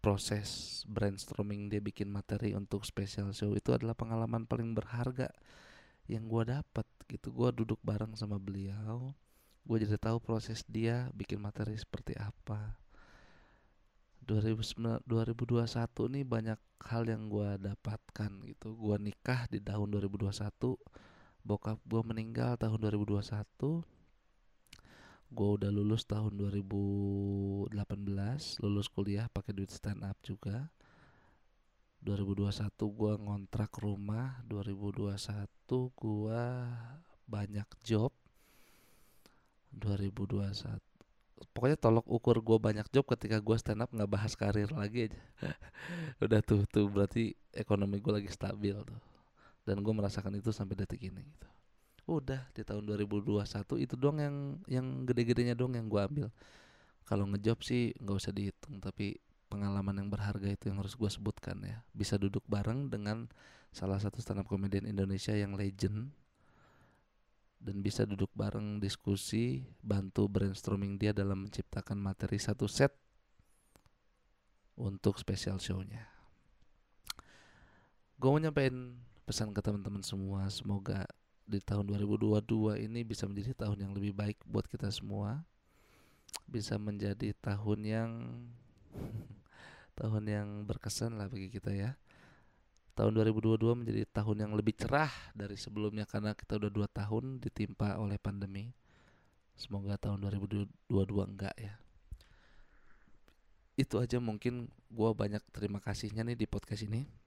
proses 0.00 0.80
brainstorming 0.88 1.68
dia 1.68 1.78
bikin 1.84 2.08
materi 2.08 2.56
untuk 2.56 2.82
special 2.88 3.36
show 3.36 3.52
itu 3.52 3.76
adalah 3.76 3.92
pengalaman 3.92 4.48
paling 4.48 4.72
berharga 4.72 5.28
yang 6.08 6.26
gue 6.26 6.42
dapat 6.48 6.88
gitu. 7.06 7.30
Gue 7.30 7.52
duduk 7.52 7.78
bareng 7.84 8.16
sama 8.16 8.40
beliau 8.40 9.14
gue 9.60 9.76
jadi 9.86 10.00
tahu 10.00 10.18
proses 10.18 10.64
dia 10.64 11.12
bikin 11.12 11.38
materi 11.38 11.76
seperti 11.76 12.16
apa. 12.16 12.80
2021 14.24 15.06
nih 16.10 16.24
banyak 16.24 16.60
hal 16.86 17.02
yang 17.06 17.30
gue 17.30 17.58
dapatkan 17.60 18.30
gitu. 18.46 18.74
Gue 18.78 18.96
nikah 18.98 19.46
di 19.50 19.58
tahun 19.62 19.94
2021 19.94 20.32
bokap 21.40 21.80
gue 21.88 22.02
meninggal 22.04 22.58
tahun 22.60 22.78
2021 22.82 23.99
gue 25.30 25.48
udah 25.62 25.70
lulus 25.70 26.02
tahun 26.10 26.34
2018 26.34 27.70
lulus 28.66 28.86
kuliah 28.90 29.30
pakai 29.30 29.54
duit 29.54 29.70
stand 29.70 30.02
up 30.02 30.18
juga. 30.26 30.66
2021 32.02 32.50
gue 32.74 33.12
ngontrak 33.20 33.70
rumah 33.78 34.42
2021 34.50 35.14
gue 35.70 36.42
banyak 37.30 37.68
job. 37.86 38.10
2021 39.70 40.82
pokoknya 41.54 41.78
tolok 41.78 42.04
ukur 42.10 42.36
gue 42.42 42.58
banyak 42.60 42.84
job 42.90 43.06
ketika 43.06 43.40
gue 43.40 43.56
stand 43.56 43.86
up 43.86 43.90
nggak 43.94 44.10
bahas 44.10 44.34
karir 44.34 44.74
lagi 44.74 45.14
aja. 45.14 45.22
Udah 46.26 46.42
tuh 46.42 46.66
tuh 46.66 46.90
berarti 46.90 47.38
ekonomi 47.54 48.02
gue 48.02 48.18
lagi 48.18 48.30
stabil 48.32 48.74
tuh. 48.74 49.00
Dan 49.62 49.86
gue 49.86 49.94
merasakan 49.94 50.34
itu 50.34 50.50
sampai 50.50 50.74
detik 50.74 51.06
ini 51.06 51.22
gitu 51.22 51.59
udah 52.18 52.50
di 52.50 52.66
tahun 52.66 52.82
2021 52.88 53.38
itu 53.78 53.94
doang 53.94 54.18
yang 54.18 54.36
yang 54.66 54.86
gede-gedenya 55.06 55.54
dong 55.54 55.78
yang 55.78 55.86
gue 55.86 56.00
ambil. 56.02 56.26
Kalau 57.06 57.26
ngejob 57.30 57.62
sih 57.62 57.94
nggak 58.02 58.16
usah 58.18 58.34
dihitung 58.34 58.82
tapi 58.82 59.18
pengalaman 59.50 59.98
yang 59.98 60.08
berharga 60.10 60.46
itu 60.46 60.70
yang 60.70 60.82
harus 60.82 60.98
gue 60.98 61.10
sebutkan 61.10 61.58
ya. 61.62 61.82
Bisa 61.90 62.18
duduk 62.18 62.46
bareng 62.46 62.90
dengan 62.90 63.26
salah 63.70 63.98
satu 63.98 64.22
stand 64.22 64.42
up 64.42 64.46
comedian 64.50 64.86
Indonesia 64.86 65.34
yang 65.34 65.54
legend 65.54 66.10
dan 67.60 67.84
bisa 67.84 68.08
duduk 68.08 68.32
bareng 68.32 68.80
diskusi 68.80 69.68
bantu 69.84 70.26
brainstorming 70.32 70.96
dia 70.96 71.12
dalam 71.12 71.44
menciptakan 71.44 72.00
materi 72.00 72.40
satu 72.40 72.64
set 72.64 72.96
untuk 74.80 75.20
special 75.20 75.60
show-nya. 75.60 76.08
Gue 78.16 78.28
mau 78.32 78.40
nyampein 78.40 78.96
pesan 79.28 79.52
ke 79.52 79.60
teman-teman 79.60 80.00
semua 80.00 80.48
semoga 80.48 81.04
di 81.50 81.58
tahun 81.58 81.90
2022 81.90 82.78
ini 82.86 83.02
bisa 83.02 83.26
menjadi 83.26 83.66
tahun 83.66 83.82
yang 83.82 83.92
lebih 83.92 84.14
baik 84.14 84.38
buat 84.46 84.70
kita 84.70 84.86
semua. 84.94 85.42
Bisa 86.46 86.78
menjadi 86.78 87.34
tahun 87.42 87.78
yang 87.82 88.10
tahun 89.98 90.24
yang 90.30 90.48
berkesan 90.70 91.18
lah 91.18 91.26
bagi 91.26 91.50
kita 91.50 91.74
ya. 91.74 91.98
Tahun 92.94 93.10
2022 93.10 93.82
menjadi 93.82 94.06
tahun 94.14 94.46
yang 94.46 94.52
lebih 94.54 94.78
cerah 94.78 95.10
dari 95.34 95.58
sebelumnya 95.58 96.06
karena 96.06 96.38
kita 96.38 96.62
udah 96.62 96.70
dua 96.70 96.86
tahun 96.86 97.42
ditimpa 97.42 97.98
oleh 97.98 98.14
pandemi. 98.22 98.70
Semoga 99.58 99.98
tahun 99.98 100.22
2022 100.30 100.70
enggak 101.26 101.56
ya. 101.58 101.74
Itu 103.74 103.98
aja 103.98 104.22
mungkin 104.22 104.70
gue 104.86 105.10
banyak 105.10 105.42
terima 105.50 105.82
kasihnya 105.82 106.22
nih 106.22 106.38
di 106.38 106.46
podcast 106.46 106.86
ini 106.86 107.19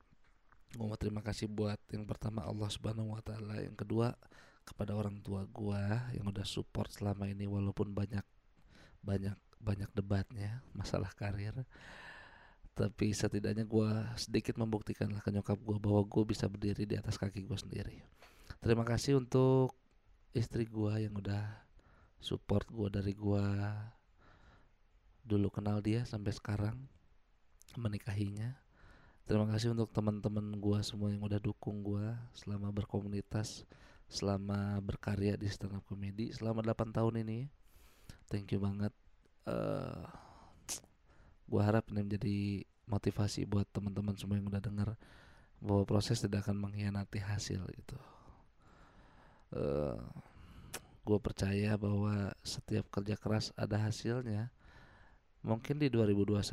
gue 0.74 0.86
mau 0.90 0.98
terima 0.98 1.22
kasih 1.22 1.46
buat 1.46 1.78
yang 1.94 2.10
pertama 2.10 2.42
Allah 2.42 2.66
Subhanahu 2.66 3.14
Wa 3.14 3.22
Taala. 3.22 3.62
Yang 3.62 3.86
kedua 3.86 4.18
kepada 4.66 4.98
orang 4.98 5.22
tua 5.22 5.46
gue 5.46 5.84
yang 6.18 6.26
udah 6.26 6.46
support 6.48 6.90
selama 6.90 7.30
ini 7.30 7.46
walaupun 7.46 7.94
banyak 7.94 8.26
banyak 9.06 9.38
banyak 9.62 9.90
debatnya 9.94 10.66
masalah 10.74 11.14
karir. 11.14 11.54
Tapi 12.74 13.14
setidaknya 13.14 13.70
gue 13.70 13.90
sedikit 14.18 14.58
membuktikan 14.58 15.14
lah 15.14 15.22
ke 15.22 15.30
nyokap 15.30 15.62
gue 15.62 15.78
bahwa 15.78 16.02
gue 16.10 16.24
bisa 16.26 16.50
berdiri 16.50 16.90
di 16.90 16.98
atas 16.98 17.22
kaki 17.22 17.46
gue 17.46 17.58
sendiri. 17.60 18.02
Terima 18.58 18.82
kasih 18.82 19.22
untuk 19.22 19.78
istri 20.34 20.66
gue 20.66 21.06
yang 21.06 21.14
udah 21.14 21.70
support 22.18 22.66
gue 22.74 22.90
dari 22.90 23.14
gue 23.14 23.46
dulu 25.22 25.54
kenal 25.54 25.86
dia 25.86 26.02
sampai 26.04 26.34
sekarang 26.34 26.76
menikahinya 27.78 28.63
Terima 29.24 29.48
kasih 29.48 29.72
untuk 29.72 29.88
teman-teman 29.96 30.44
gua 30.60 30.84
semua 30.84 31.08
yang 31.08 31.24
udah 31.24 31.40
dukung 31.40 31.80
gua 31.80 32.20
selama 32.36 32.76
berkomunitas, 32.76 33.64
selama 34.12 34.76
berkarya 34.84 35.40
di 35.40 35.48
stand 35.48 35.80
up 35.80 35.84
comedy 35.88 36.36
selama 36.36 36.60
8 36.60 36.92
tahun 36.92 37.24
ini. 37.24 37.48
Thank 38.28 38.52
you 38.52 38.60
banget. 38.60 38.92
Uh, 39.48 40.04
gua 41.48 41.64
harap 41.64 41.88
ini 41.88 42.04
menjadi 42.04 42.38
motivasi 42.84 43.48
buat 43.48 43.64
teman-teman 43.72 44.20
semua 44.20 44.36
yang 44.36 44.52
udah 44.52 44.60
dengar 44.60 45.00
bahwa 45.64 45.88
proses 45.88 46.20
tidak 46.20 46.44
akan 46.44 46.60
mengkhianati 46.60 47.24
hasil 47.24 47.64
gitu. 47.72 47.96
Uh, 49.56 50.04
gue 51.08 51.20
percaya 51.24 51.76
bahwa 51.80 52.32
setiap 52.44 52.88
kerja 52.92 53.16
keras 53.16 53.56
ada 53.56 53.80
hasilnya. 53.80 54.52
Mungkin 55.44 55.80
di 55.80 55.88
2021 55.88 56.44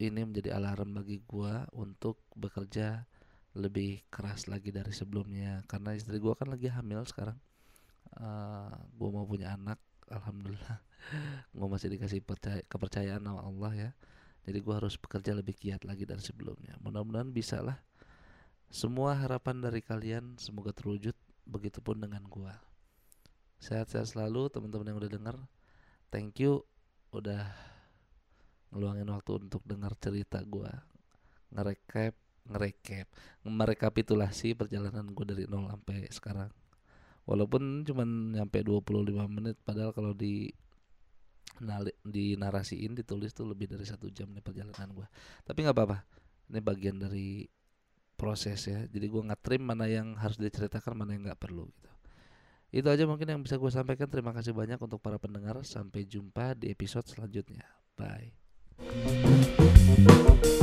ini 0.00 0.24
menjadi 0.24 0.56
alarm 0.56 0.96
bagi 0.96 1.20
gua 1.28 1.68
untuk 1.76 2.24
bekerja 2.32 3.04
lebih 3.52 4.00
keras 4.08 4.48
lagi 4.48 4.72
dari 4.72 4.90
sebelumnya. 4.96 5.60
Karena 5.68 5.92
istri 5.92 6.16
gua 6.16 6.32
kan 6.32 6.48
lagi 6.48 6.72
hamil 6.72 7.04
sekarang. 7.04 7.36
Uh, 8.16 8.72
gua 8.96 9.08
mau 9.12 9.28
punya 9.28 9.52
anak 9.52 9.76
alhamdulillah. 10.08 10.80
Gua 11.56 11.64
masih 11.64 11.88
dikasih 11.96 12.20
percaya, 12.20 12.60
kepercayaan 12.68 13.24
sama 13.24 13.40
Allah 13.40 13.72
ya. 13.72 13.90
Jadi 14.44 14.58
gua 14.60 14.84
harus 14.84 15.00
bekerja 15.00 15.32
lebih 15.32 15.56
giat 15.56 15.88
lagi 15.88 16.04
dari 16.04 16.20
sebelumnya. 16.20 16.76
Mudah-mudahan 16.84 17.32
bisa 17.32 17.64
lah 17.64 17.80
semua 18.70 19.18
harapan 19.18 19.58
dari 19.58 19.82
kalian 19.82 20.38
semoga 20.38 20.70
terwujud 20.70 21.18
begitupun 21.42 22.06
dengan 22.06 22.22
gua. 22.30 22.54
Sehat-sehat 23.58 24.14
selalu 24.14 24.46
teman-teman 24.46 24.94
yang 24.94 24.98
udah 25.02 25.10
denger. 25.10 25.36
Thank 26.14 26.38
you. 26.38 26.62
Udah 27.10 27.50
ngeluangin 28.70 29.10
waktu 29.10 29.46
untuk 29.46 29.62
dengar 29.66 29.94
cerita 29.98 30.42
gue 30.46 30.70
ngerekap 31.50 32.14
ngerekap 32.50 33.06
merekapitulasi 33.46 34.54
perjalanan 34.54 35.10
gue 35.10 35.26
dari 35.26 35.44
nol 35.50 35.70
sampai 35.70 36.06
sekarang. 36.10 36.50
Walaupun 37.28 37.86
cuman 37.86 38.38
nyampe 38.38 38.62
25 38.62 39.10
menit 39.30 39.58
padahal 39.62 39.94
kalau 39.94 40.14
di 40.16 40.50
narasiin 42.40 42.96
ditulis 42.96 43.36
tuh 43.36 43.50
lebih 43.50 43.68
dari 43.68 43.84
satu 43.84 44.08
jam 44.08 44.32
nih 44.32 44.40
perjalanan 44.40 44.96
gue 44.96 45.04
tapi 45.44 45.60
nggak 45.60 45.76
apa-apa 45.76 45.98
ini 46.48 46.58
bagian 46.64 46.96
dari 46.96 47.44
proses 48.18 48.68
ya. 48.68 48.84
Jadi 48.84 49.06
gue 49.08 49.22
nge-trim 49.32 49.64
mana 49.64 49.88
yang 49.88 50.12
harus 50.20 50.36
diceritakan 50.36 50.92
mana 50.92 51.16
yang 51.16 51.24
nggak 51.30 51.40
perlu 51.40 51.64
gitu. 51.72 51.90
Itu 52.70 52.86
aja 52.92 53.08
mungkin 53.08 53.32
yang 53.32 53.40
bisa 53.40 53.56
gue 53.56 53.72
sampaikan. 53.72 54.12
Terima 54.12 54.36
kasih 54.36 54.52
banyak 54.52 54.76
untuk 54.76 55.00
para 55.00 55.16
pendengar. 55.16 55.56
Sampai 55.64 56.04
jumpa 56.04 56.52
di 56.52 56.68
episode 56.68 57.08
selanjutnya. 57.08 57.64
Bye 57.96 58.39
thank 58.82 60.44
you 60.44 60.59